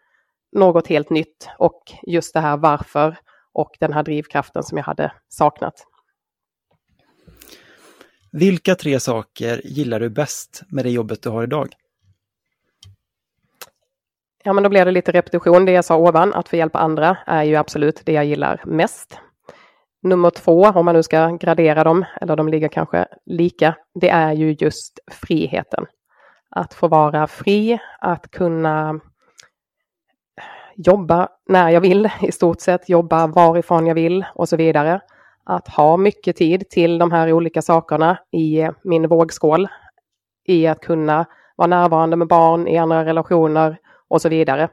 något 0.52 0.86
helt 0.86 1.10
nytt 1.10 1.48
och 1.58 1.82
just 2.06 2.34
det 2.34 2.40
här 2.40 2.56
varför 2.56 3.16
och 3.52 3.70
den 3.80 3.92
här 3.92 4.02
drivkraften 4.02 4.62
som 4.62 4.78
jag 4.78 4.84
hade 4.84 5.12
saknat. 5.28 5.74
Vilka 8.32 8.74
tre 8.74 9.00
saker 9.00 9.60
gillar 9.64 10.00
du 10.00 10.10
bäst 10.10 10.62
med 10.68 10.84
det 10.84 10.90
jobbet 10.90 11.22
du 11.22 11.28
har 11.28 11.42
idag? 11.42 11.68
Ja, 14.48 14.52
men 14.52 14.62
då 14.62 14.70
blir 14.70 14.84
det 14.84 14.90
lite 14.90 15.12
repetition. 15.12 15.64
Det 15.64 15.72
jag 15.72 15.84
sa 15.84 15.96
ovan, 15.96 16.34
att 16.34 16.48
få 16.48 16.56
hjälpa 16.56 16.78
andra, 16.78 17.16
är 17.26 17.42
ju 17.42 17.56
absolut 17.56 18.02
det 18.04 18.12
jag 18.12 18.24
gillar 18.24 18.62
mest. 18.64 19.18
Nummer 20.02 20.30
två, 20.30 20.62
om 20.64 20.84
man 20.84 20.94
nu 20.94 21.02
ska 21.02 21.26
gradera 21.26 21.84
dem, 21.84 22.04
eller 22.20 22.36
de 22.36 22.48
ligger 22.48 22.68
kanske 22.68 23.06
lika, 23.26 23.74
det 23.94 24.10
är 24.10 24.32
ju 24.32 24.56
just 24.58 24.98
friheten. 25.10 25.86
Att 26.50 26.74
få 26.74 26.88
vara 26.88 27.26
fri, 27.26 27.78
att 28.00 28.30
kunna 28.30 29.00
jobba 30.76 31.28
när 31.48 31.70
jag 31.70 31.80
vill, 31.80 32.10
i 32.22 32.32
stort 32.32 32.60
sett 32.60 32.88
jobba 32.88 33.26
varifrån 33.26 33.86
jag 33.86 33.94
vill 33.94 34.24
och 34.34 34.48
så 34.48 34.56
vidare. 34.56 35.00
Att 35.44 35.68
ha 35.68 35.96
mycket 35.96 36.36
tid 36.36 36.70
till 36.70 36.98
de 36.98 37.12
här 37.12 37.32
olika 37.32 37.62
sakerna 37.62 38.18
i 38.32 38.68
min 38.84 39.08
vågskål. 39.08 39.68
I 40.44 40.66
att 40.66 40.80
kunna 40.80 41.26
vara 41.56 41.68
närvarande 41.68 42.16
med 42.16 42.28
barn, 42.28 42.68
i 42.68 42.78
andra 42.78 43.04
relationer, 43.04 43.78
och 44.08 44.22
så 44.22 44.28
vidare. 44.28 44.68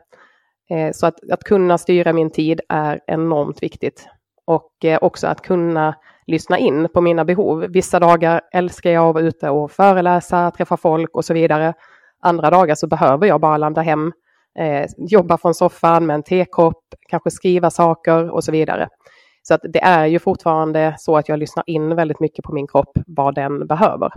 Eh, 0.69 0.91
så 0.91 1.07
att, 1.07 1.31
att 1.31 1.43
kunna 1.43 1.77
styra 1.77 2.13
min 2.13 2.29
tid 2.29 2.61
är 2.69 2.99
enormt 3.07 3.63
viktigt. 3.63 4.07
Och 4.45 4.85
eh, 4.85 4.99
också 5.01 5.27
att 5.27 5.41
kunna 5.41 5.95
lyssna 6.27 6.57
in 6.57 6.87
på 6.93 7.01
mina 7.01 7.25
behov. 7.25 7.65
Vissa 7.69 7.99
dagar 7.99 8.41
älskar 8.53 8.91
jag 8.91 9.07
att 9.07 9.13
vara 9.13 9.23
ute 9.23 9.49
och 9.49 9.71
föreläsa, 9.71 10.51
träffa 10.51 10.77
folk 10.77 11.15
och 11.15 11.25
så 11.25 11.33
vidare. 11.33 11.73
Andra 12.21 12.49
dagar 12.49 12.75
så 12.75 12.87
behöver 12.87 13.27
jag 13.27 13.41
bara 13.41 13.57
landa 13.57 13.81
hem, 13.81 14.11
eh, 14.59 14.85
jobba 14.97 15.37
från 15.37 15.53
soffan 15.53 16.05
med 16.05 16.13
en 16.13 16.23
tekopp, 16.23 16.83
kanske 17.09 17.31
skriva 17.31 17.69
saker 17.69 18.29
och 18.29 18.43
så 18.43 18.51
vidare. 18.51 18.89
Så 19.41 19.53
att 19.53 19.61
det 19.63 19.83
är 19.83 20.05
ju 20.05 20.19
fortfarande 20.19 20.95
så 20.97 21.17
att 21.17 21.29
jag 21.29 21.39
lyssnar 21.39 21.63
in 21.67 21.95
väldigt 21.95 22.19
mycket 22.19 22.45
på 22.45 22.53
min 22.53 22.67
kropp, 22.67 22.91
vad 23.07 23.35
den 23.35 23.67
behöver. 23.67 24.11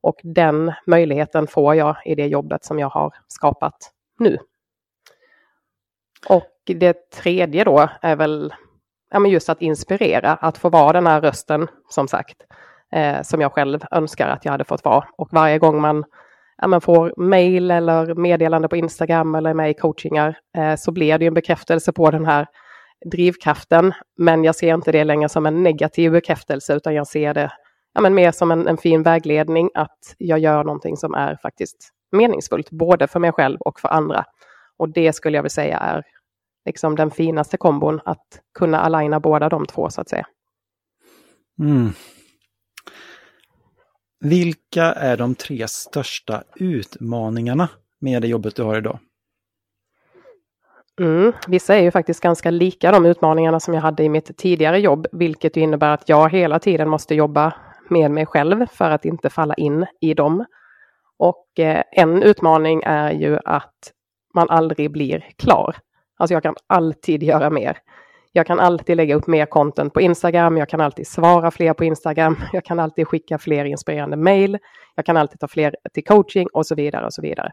Och 0.00 0.20
den 0.22 0.72
möjligheten 0.86 1.46
får 1.46 1.74
jag 1.74 1.96
i 2.04 2.14
det 2.14 2.26
jobbet 2.26 2.64
som 2.64 2.78
jag 2.78 2.88
har 2.88 3.14
skapat 3.28 3.74
nu. 4.18 4.38
Och 6.26 6.52
det 6.66 7.10
tredje 7.10 7.64
då 7.64 7.88
är 8.02 8.16
väl 8.16 8.54
ja, 9.10 9.18
men 9.18 9.30
just 9.30 9.48
att 9.48 9.62
inspirera, 9.62 10.34
att 10.34 10.58
få 10.58 10.68
vara 10.68 10.92
den 10.92 11.06
här 11.06 11.20
rösten 11.20 11.68
som 11.88 12.08
sagt, 12.08 12.36
eh, 12.92 13.22
som 13.22 13.40
jag 13.40 13.52
själv 13.52 13.80
önskar 13.90 14.28
att 14.28 14.44
jag 14.44 14.52
hade 14.52 14.64
fått 14.64 14.84
vara. 14.84 15.04
Och 15.18 15.28
varje 15.32 15.58
gång 15.58 15.80
man 15.80 16.04
ja, 16.58 16.68
man 16.68 16.80
får 16.80 17.14
mail 17.16 17.70
eller 17.70 18.14
meddelande 18.14 18.68
på 18.68 18.76
Instagram 18.76 19.34
eller 19.34 19.54
med 19.54 19.70
i 19.70 19.74
coachingar 19.74 20.38
eh, 20.56 20.76
så 20.76 20.92
blir 20.92 21.18
det 21.18 21.26
en 21.26 21.34
bekräftelse 21.34 21.92
på 21.92 22.10
den 22.10 22.24
här 22.24 22.46
drivkraften. 23.10 23.92
Men 24.16 24.44
jag 24.44 24.54
ser 24.54 24.74
inte 24.74 24.92
det 24.92 25.04
längre 25.04 25.28
som 25.28 25.46
en 25.46 25.62
negativ 25.62 26.12
bekräftelse 26.12 26.74
utan 26.74 26.94
jag 26.94 27.06
ser 27.06 27.34
det 27.34 27.52
ja, 27.94 28.00
men 28.00 28.14
mer 28.14 28.32
som 28.32 28.50
en, 28.50 28.66
en 28.66 28.76
fin 28.76 29.02
vägledning 29.02 29.70
att 29.74 30.14
jag 30.18 30.38
gör 30.38 30.64
någonting 30.64 30.96
som 30.96 31.14
är 31.14 31.36
faktiskt 31.42 31.76
meningsfullt, 32.12 32.70
både 32.70 33.06
för 33.06 33.20
mig 33.20 33.32
själv 33.32 33.60
och 33.60 33.80
för 33.80 33.88
andra. 33.88 34.24
Och 34.78 34.88
det 34.88 35.12
skulle 35.12 35.38
jag 35.38 35.42
vilja 35.42 35.50
säga 35.50 35.78
är 35.78 36.02
liksom 36.64 36.96
den 36.96 37.10
finaste 37.10 37.56
kombon, 37.56 38.00
att 38.04 38.40
kunna 38.58 38.80
aligna 38.80 39.20
båda 39.20 39.48
de 39.48 39.66
två 39.66 39.90
så 39.90 40.00
att 40.00 40.08
säga. 40.08 40.26
Mm. 41.60 41.92
Vilka 44.20 44.84
är 44.84 45.16
de 45.16 45.34
tre 45.34 45.68
största 45.68 46.42
utmaningarna 46.56 47.68
med 48.00 48.22
det 48.22 48.28
jobbet 48.28 48.56
du 48.56 48.62
har 48.62 48.78
idag? 48.78 48.98
Mm, 51.00 51.32
vissa 51.48 51.76
är 51.76 51.82
ju 51.82 51.90
faktiskt 51.90 52.20
ganska 52.20 52.50
lika 52.50 52.90
de 52.92 53.06
utmaningarna 53.06 53.60
som 53.60 53.74
jag 53.74 53.80
hade 53.80 54.02
i 54.02 54.08
mitt 54.08 54.36
tidigare 54.36 54.80
jobb, 54.80 55.06
vilket 55.12 55.56
innebär 55.56 55.94
att 55.94 56.08
jag 56.08 56.30
hela 56.30 56.58
tiden 56.58 56.88
måste 56.88 57.14
jobba 57.14 57.54
med 57.90 58.10
mig 58.10 58.26
själv 58.26 58.66
för 58.66 58.90
att 58.90 59.04
inte 59.04 59.30
falla 59.30 59.54
in 59.54 59.86
i 60.00 60.14
dem. 60.14 60.44
Och 61.18 61.58
eh, 61.58 61.82
en 61.92 62.22
utmaning 62.22 62.82
är 62.84 63.12
ju 63.12 63.38
att 63.44 63.92
man 64.38 64.50
aldrig 64.50 64.92
blir 64.92 65.24
klar. 65.36 65.76
Alltså 66.16 66.34
jag 66.34 66.42
kan 66.42 66.54
alltid 66.66 67.22
göra 67.22 67.50
mer. 67.50 67.78
Jag 68.32 68.46
kan 68.46 68.60
alltid 68.60 68.96
lägga 68.96 69.14
upp 69.14 69.26
mer 69.26 69.46
content 69.46 69.92
på 69.94 70.00
Instagram, 70.00 70.56
jag 70.56 70.68
kan 70.68 70.80
alltid 70.80 71.06
svara 71.06 71.50
fler 71.50 71.74
på 71.74 71.84
Instagram, 71.84 72.36
jag 72.52 72.64
kan 72.64 72.78
alltid 72.78 73.08
skicka 73.08 73.38
fler 73.38 73.64
inspirerande 73.64 74.16
mail, 74.16 74.58
jag 74.94 75.06
kan 75.06 75.16
alltid 75.16 75.40
ta 75.40 75.48
fler 75.48 75.76
till 75.94 76.04
coaching 76.04 76.48
och 76.52 76.66
så 76.66 76.74
vidare 76.74 77.06
och 77.06 77.14
så 77.14 77.22
vidare. 77.22 77.52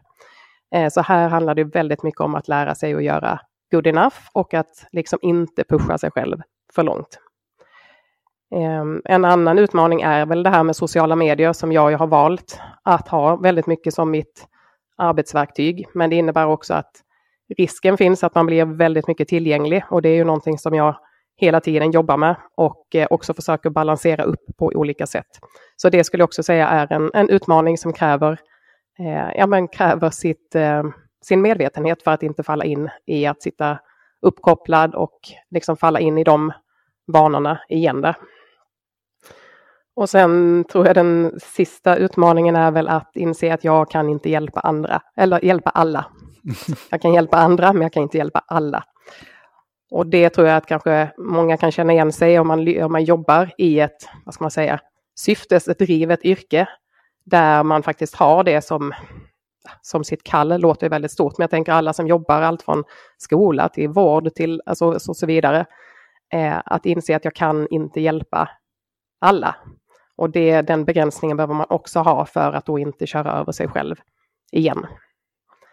Eh, 0.74 0.88
så 0.88 1.00
här 1.00 1.28
handlar 1.28 1.54
det 1.54 1.64
väldigt 1.64 2.02
mycket 2.02 2.20
om 2.20 2.34
att 2.34 2.48
lära 2.48 2.74
sig 2.74 2.94
att 2.94 3.04
göra 3.04 3.40
good 3.70 3.86
enough 3.86 4.16
och 4.32 4.54
att 4.54 4.86
liksom 4.92 5.18
inte 5.22 5.64
pusha 5.64 5.98
sig 5.98 6.10
själv 6.10 6.36
för 6.74 6.82
långt. 6.82 7.18
Ehm, 8.54 9.02
en 9.04 9.24
annan 9.24 9.58
utmaning 9.58 10.02
är 10.02 10.26
väl 10.26 10.42
det 10.42 10.50
här 10.50 10.62
med 10.62 10.76
sociala 10.76 11.16
medier 11.16 11.52
som 11.52 11.72
jag 11.72 11.98
har 11.98 12.06
valt 12.06 12.60
att 12.82 13.08
ha 13.08 13.36
väldigt 13.36 13.66
mycket 13.66 13.94
som 13.94 14.10
mitt 14.10 14.46
arbetsverktyg. 14.96 15.86
Men 15.94 16.10
det 16.10 16.16
innebär 16.16 16.46
också 16.46 16.74
att 16.74 16.92
risken 17.56 17.96
finns 17.96 18.24
att 18.24 18.34
man 18.34 18.46
blir 18.46 18.64
väldigt 18.64 19.08
mycket 19.08 19.28
tillgänglig 19.28 19.84
och 19.90 20.02
det 20.02 20.08
är 20.08 20.14
ju 20.14 20.24
någonting 20.24 20.58
som 20.58 20.74
jag 20.74 20.96
hela 21.36 21.60
tiden 21.60 21.90
jobbar 21.90 22.16
med 22.16 22.36
och 22.56 22.94
eh, 22.94 23.06
också 23.10 23.34
försöker 23.34 23.70
balansera 23.70 24.22
upp 24.22 24.44
på 24.58 24.66
olika 24.66 25.06
sätt. 25.06 25.26
Så 25.76 25.88
det 25.88 26.04
skulle 26.04 26.20
jag 26.20 26.26
också 26.26 26.42
säga 26.42 26.68
är 26.68 26.92
en, 26.92 27.10
en 27.14 27.30
utmaning 27.30 27.78
som 27.78 27.92
kräver, 27.92 28.40
eh, 28.98 29.36
ja, 29.36 29.46
men 29.46 29.68
kräver 29.68 30.10
sitt, 30.10 30.54
eh, 30.54 30.84
sin 31.24 31.42
medvetenhet 31.42 32.02
för 32.02 32.10
att 32.10 32.22
inte 32.22 32.42
falla 32.42 32.64
in 32.64 32.90
i 33.06 33.26
att 33.26 33.42
sitta 33.42 33.78
uppkopplad 34.22 34.94
och 34.94 35.18
liksom 35.50 35.76
falla 35.76 36.00
in 36.00 36.18
i 36.18 36.24
de 36.24 36.52
vanorna 37.06 37.60
igen 37.68 38.00
där. 38.00 38.16
Och 39.96 40.10
sen 40.10 40.64
tror 40.64 40.86
jag 40.86 40.94
den 40.94 41.40
sista 41.42 41.96
utmaningen 41.96 42.56
är 42.56 42.70
väl 42.70 42.88
att 42.88 43.10
inse 43.16 43.54
att 43.54 43.64
jag 43.64 43.90
kan 43.90 44.08
inte 44.08 44.30
hjälpa 44.30 44.60
andra, 44.60 45.00
eller 45.16 45.44
hjälpa 45.44 45.70
alla. 45.70 46.06
Jag 46.90 47.02
kan 47.02 47.14
hjälpa 47.14 47.36
andra, 47.36 47.72
men 47.72 47.82
jag 47.82 47.92
kan 47.92 48.02
inte 48.02 48.18
hjälpa 48.18 48.38
alla. 48.38 48.84
Och 49.90 50.06
det 50.06 50.30
tror 50.30 50.46
jag 50.46 50.56
att 50.56 50.66
kanske 50.66 51.10
många 51.18 51.56
kan 51.56 51.72
känna 51.72 51.92
igen 51.92 52.12
sig 52.12 52.38
om 52.38 52.48
man, 52.48 52.82
om 52.82 52.92
man 52.92 53.04
jobbar 53.04 53.50
i 53.58 53.80
ett, 53.80 54.08
vad 54.24 54.34
ska 54.34 54.44
man 54.44 54.50
säga, 54.50 54.80
syftesdrivet 55.18 56.24
yrke, 56.24 56.68
där 57.24 57.62
man 57.62 57.82
faktiskt 57.82 58.14
har 58.14 58.44
det 58.44 58.62
som, 58.64 58.92
som 59.82 60.04
sitt 60.04 60.22
kall, 60.22 60.60
låter 60.60 60.88
väldigt 60.88 61.12
stort, 61.12 61.38
men 61.38 61.42
jag 61.42 61.50
tänker 61.50 61.72
alla 61.72 61.92
som 61.92 62.06
jobbar, 62.06 62.42
allt 62.42 62.62
från 62.62 62.84
skola 63.18 63.68
till 63.68 63.88
vård 63.88 64.34
till 64.34 64.62
alltså, 64.66 64.98
så, 65.00 65.14
så 65.14 65.26
vidare, 65.26 65.66
eh, 66.32 66.58
att 66.64 66.86
inse 66.86 67.16
att 67.16 67.24
jag 67.24 67.34
kan 67.34 67.66
inte 67.70 68.00
hjälpa 68.00 68.48
alla. 69.20 69.56
Och 70.16 70.30
det, 70.30 70.62
den 70.62 70.84
begränsningen 70.84 71.36
behöver 71.36 71.54
man 71.54 71.66
också 71.70 71.98
ha 71.98 72.26
för 72.26 72.52
att 72.52 72.66
då 72.66 72.78
inte 72.78 73.06
köra 73.06 73.32
över 73.32 73.52
sig 73.52 73.68
själv 73.68 73.96
igen. 74.52 74.86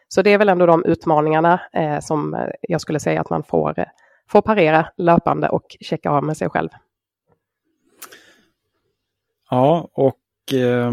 Så 0.08 0.22
det 0.22 0.34
är 0.34 0.38
väl 0.38 0.50
ändå 0.50 0.66
de 0.66 0.86
utmaningarna 0.86 1.62
eh, 1.74 2.00
som 2.00 2.34
eh, 2.34 2.50
jag 2.62 2.82
skulle 2.82 3.00
säga 3.00 3.22
att 3.22 3.30
man 3.30 3.44
får, 3.44 3.80
eh, 3.80 3.86
får 4.30 4.42
parera 4.42 4.88
löpande 4.98 5.50
och 5.50 5.66
checka 5.80 6.10
av 6.10 6.24
med 6.24 6.38
sig 6.38 6.50
själv. 6.50 6.70
Ja, 9.50 9.90
och 9.94 10.54
eh, 10.54 10.92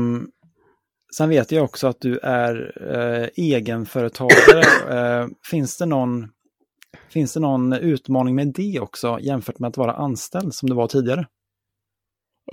sen 1.16 1.28
vet 1.28 1.52
jag 1.52 1.64
också 1.64 1.88
att 1.88 2.00
du 2.00 2.18
är 2.18 2.72
eh, 2.94 3.28
egenföretagare. 3.36 4.64
Eh, 4.90 5.26
finns, 5.50 5.78
det 5.78 5.86
någon, 5.86 6.28
finns 7.08 7.34
det 7.34 7.40
någon 7.40 7.72
utmaning 7.72 8.34
med 8.34 8.52
det 8.54 8.80
också 8.80 9.18
jämfört 9.20 9.58
med 9.58 9.68
att 9.68 9.76
vara 9.76 9.92
anställd 9.92 10.54
som 10.54 10.68
det 10.68 10.74
var 10.74 10.86
tidigare? 10.86 11.26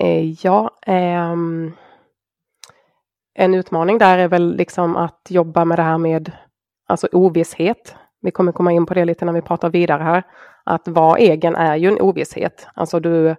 Eh, 0.00 0.30
ja, 0.44 0.70
ehm, 0.86 1.72
en 3.34 3.54
utmaning 3.54 3.98
där 3.98 4.18
är 4.18 4.28
väl 4.28 4.56
liksom 4.56 4.96
att 4.96 5.26
jobba 5.28 5.64
med 5.64 5.78
det 5.78 5.82
här 5.82 5.98
med 5.98 6.32
alltså 6.86 7.08
ovisshet. 7.12 7.94
Vi 8.20 8.30
kommer 8.30 8.52
komma 8.52 8.72
in 8.72 8.86
på 8.86 8.94
det 8.94 9.04
lite 9.04 9.24
när 9.24 9.32
vi 9.32 9.42
pratar 9.42 9.70
vidare 9.70 10.02
här. 10.02 10.22
Att 10.64 10.88
vara 10.88 11.18
egen 11.18 11.56
är 11.56 11.76
ju 11.76 11.88
en 11.88 12.00
ovisshet. 12.00 12.66
Alltså 12.74 13.00
du, 13.00 13.36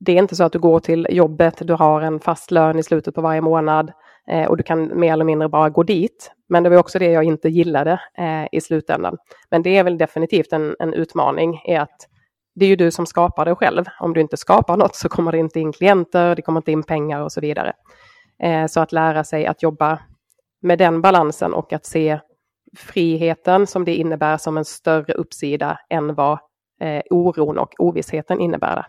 det 0.00 0.12
är 0.12 0.18
inte 0.18 0.36
så 0.36 0.44
att 0.44 0.52
du 0.52 0.58
går 0.58 0.80
till 0.80 1.06
jobbet, 1.10 1.66
du 1.66 1.72
har 1.72 2.00
en 2.00 2.20
fast 2.20 2.50
lön 2.50 2.78
i 2.78 2.82
slutet 2.82 3.14
på 3.14 3.20
varje 3.20 3.40
månad 3.40 3.92
eh, 4.28 4.44
och 4.44 4.56
du 4.56 4.62
kan 4.62 5.00
mer 5.00 5.12
eller 5.12 5.24
mindre 5.24 5.48
bara 5.48 5.70
gå 5.70 5.82
dit. 5.82 6.32
Men 6.48 6.62
det 6.62 6.70
var 6.70 6.76
också 6.76 6.98
det 6.98 7.10
jag 7.10 7.24
inte 7.24 7.48
gillade 7.48 8.00
eh, 8.18 8.46
i 8.52 8.60
slutändan. 8.60 9.16
Men 9.50 9.62
det 9.62 9.76
är 9.76 9.84
väl 9.84 9.98
definitivt 9.98 10.52
en, 10.52 10.76
en 10.78 10.94
utmaning 10.94 11.60
i 11.66 11.76
att 11.76 12.08
det 12.54 12.64
är 12.64 12.68
ju 12.68 12.76
du 12.76 12.90
som 12.90 13.06
skapar 13.06 13.44
det 13.44 13.54
själv. 13.54 13.84
Om 14.00 14.12
du 14.12 14.20
inte 14.20 14.36
skapar 14.36 14.76
något 14.76 14.96
så 14.96 15.08
kommer 15.08 15.32
det 15.32 15.38
inte 15.38 15.60
in 15.60 15.72
klienter, 15.72 16.36
det 16.36 16.42
kommer 16.42 16.60
inte 16.60 16.72
in 16.72 16.82
pengar 16.82 17.20
och 17.20 17.32
så 17.32 17.40
vidare. 17.40 17.72
Eh, 18.42 18.66
så 18.66 18.80
att 18.80 18.92
lära 18.92 19.24
sig 19.24 19.46
att 19.46 19.62
jobba 19.62 19.98
med 20.62 20.78
den 20.78 21.00
balansen 21.00 21.54
och 21.54 21.72
att 21.72 21.86
se 21.86 22.20
friheten 22.76 23.66
som 23.66 23.84
det 23.84 23.94
innebär 23.94 24.36
som 24.36 24.56
en 24.56 24.64
större 24.64 25.12
uppsida 25.12 25.78
än 25.90 26.14
vad 26.14 26.38
eh, 26.80 27.02
oron 27.10 27.58
och 27.58 27.74
ovissheten 27.78 28.40
innebär. 28.40 28.86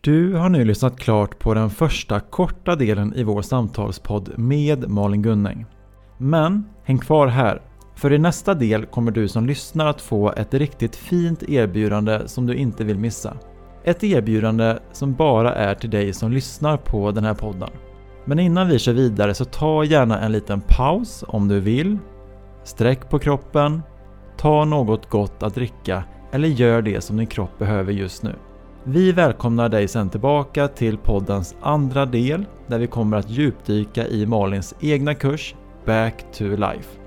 Du 0.00 0.34
har 0.34 0.48
nu 0.48 0.64
lyssnat 0.64 0.98
klart 0.98 1.38
på 1.38 1.54
den 1.54 1.70
första 1.70 2.20
korta 2.20 2.76
delen 2.76 3.14
i 3.14 3.24
vår 3.24 3.42
samtalspodd 3.42 4.38
med 4.38 4.90
Malin 4.90 5.22
Gunning. 5.22 5.66
Men 6.18 6.68
häng 6.84 6.98
kvar 6.98 7.26
här 7.26 7.62
för 7.94 8.12
i 8.12 8.18
nästa 8.18 8.54
del 8.54 8.86
kommer 8.86 9.10
du 9.10 9.28
som 9.28 9.46
lyssnar 9.46 9.86
att 9.86 10.00
få 10.00 10.32
ett 10.32 10.54
riktigt 10.54 10.96
fint 10.96 11.42
erbjudande 11.42 12.28
som 12.28 12.46
du 12.46 12.54
inte 12.54 12.84
vill 12.84 12.98
missa. 12.98 13.36
Ett 13.84 14.04
erbjudande 14.04 14.76
som 14.92 15.14
bara 15.14 15.54
är 15.54 15.74
till 15.74 15.90
dig 15.90 16.12
som 16.12 16.32
lyssnar 16.32 16.76
på 16.76 17.10
den 17.10 17.24
här 17.24 17.34
podden. 17.34 17.70
Men 18.24 18.38
innan 18.38 18.68
vi 18.68 18.78
kör 18.78 18.92
vidare 18.92 19.34
så 19.34 19.44
ta 19.44 19.84
gärna 19.84 20.20
en 20.20 20.32
liten 20.32 20.60
paus 20.68 21.24
om 21.28 21.48
du 21.48 21.60
vill. 21.60 21.98
Sträck 22.64 23.10
på 23.10 23.18
kroppen, 23.18 23.82
ta 24.36 24.64
något 24.64 25.08
gott 25.08 25.42
att 25.42 25.54
dricka 25.54 26.04
eller 26.32 26.48
gör 26.48 26.82
det 26.82 27.00
som 27.00 27.16
din 27.16 27.26
kropp 27.26 27.58
behöver 27.58 27.92
just 27.92 28.22
nu. 28.22 28.34
Vi 28.84 29.12
välkomnar 29.12 29.68
dig 29.68 29.88
sen 29.88 30.10
tillbaka 30.10 30.68
till 30.68 30.98
poddens 30.98 31.56
andra 31.60 32.06
del 32.06 32.46
där 32.66 32.78
vi 32.78 32.86
kommer 32.86 33.16
att 33.16 33.30
djupdyka 33.30 34.06
i 34.06 34.26
Malins 34.26 34.74
egna 34.80 35.14
kurs 35.14 35.54
Back 35.86 36.24
to 36.32 36.44
Life. 36.44 37.03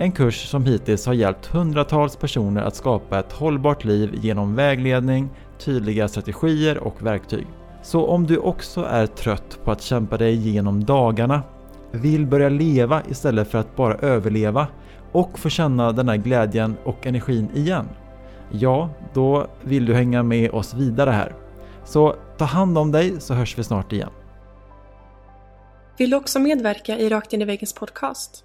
En 0.00 0.12
kurs 0.12 0.48
som 0.48 0.64
hittills 0.64 1.06
har 1.06 1.14
hjälpt 1.14 1.46
hundratals 1.46 2.16
personer 2.16 2.62
att 2.62 2.76
skapa 2.76 3.18
ett 3.18 3.32
hållbart 3.32 3.84
liv 3.84 4.14
genom 4.22 4.54
vägledning, 4.54 5.30
tydliga 5.58 6.08
strategier 6.08 6.78
och 6.78 7.02
verktyg. 7.02 7.46
Så 7.82 8.06
om 8.06 8.26
du 8.26 8.38
också 8.38 8.84
är 8.84 9.06
trött 9.06 9.58
på 9.64 9.70
att 9.70 9.82
kämpa 9.82 10.16
dig 10.16 10.34
igenom 10.34 10.84
dagarna, 10.84 11.42
vill 11.90 12.26
börja 12.26 12.48
leva 12.48 13.02
istället 13.10 13.50
för 13.50 13.58
att 13.58 13.76
bara 13.76 13.94
överleva 13.94 14.66
och 15.12 15.38
få 15.38 15.48
känna 15.48 15.92
den 15.92 16.08
här 16.08 16.16
glädjen 16.16 16.76
och 16.84 17.06
energin 17.06 17.48
igen, 17.54 17.88
ja, 18.50 18.90
då 19.14 19.46
vill 19.62 19.86
du 19.86 19.94
hänga 19.94 20.22
med 20.22 20.50
oss 20.50 20.74
vidare 20.74 21.10
här. 21.10 21.34
Så 21.84 22.14
ta 22.36 22.44
hand 22.44 22.78
om 22.78 22.92
dig 22.92 23.20
så 23.20 23.34
hörs 23.34 23.58
vi 23.58 23.64
snart 23.64 23.92
igen. 23.92 24.10
Vill 25.96 26.10
du 26.10 26.16
också 26.16 26.38
medverka 26.38 26.98
i 26.98 27.08
Rakt 27.08 27.32
in 27.32 27.42
i 27.42 27.44
väggens 27.44 27.72
podcast? 27.72 28.44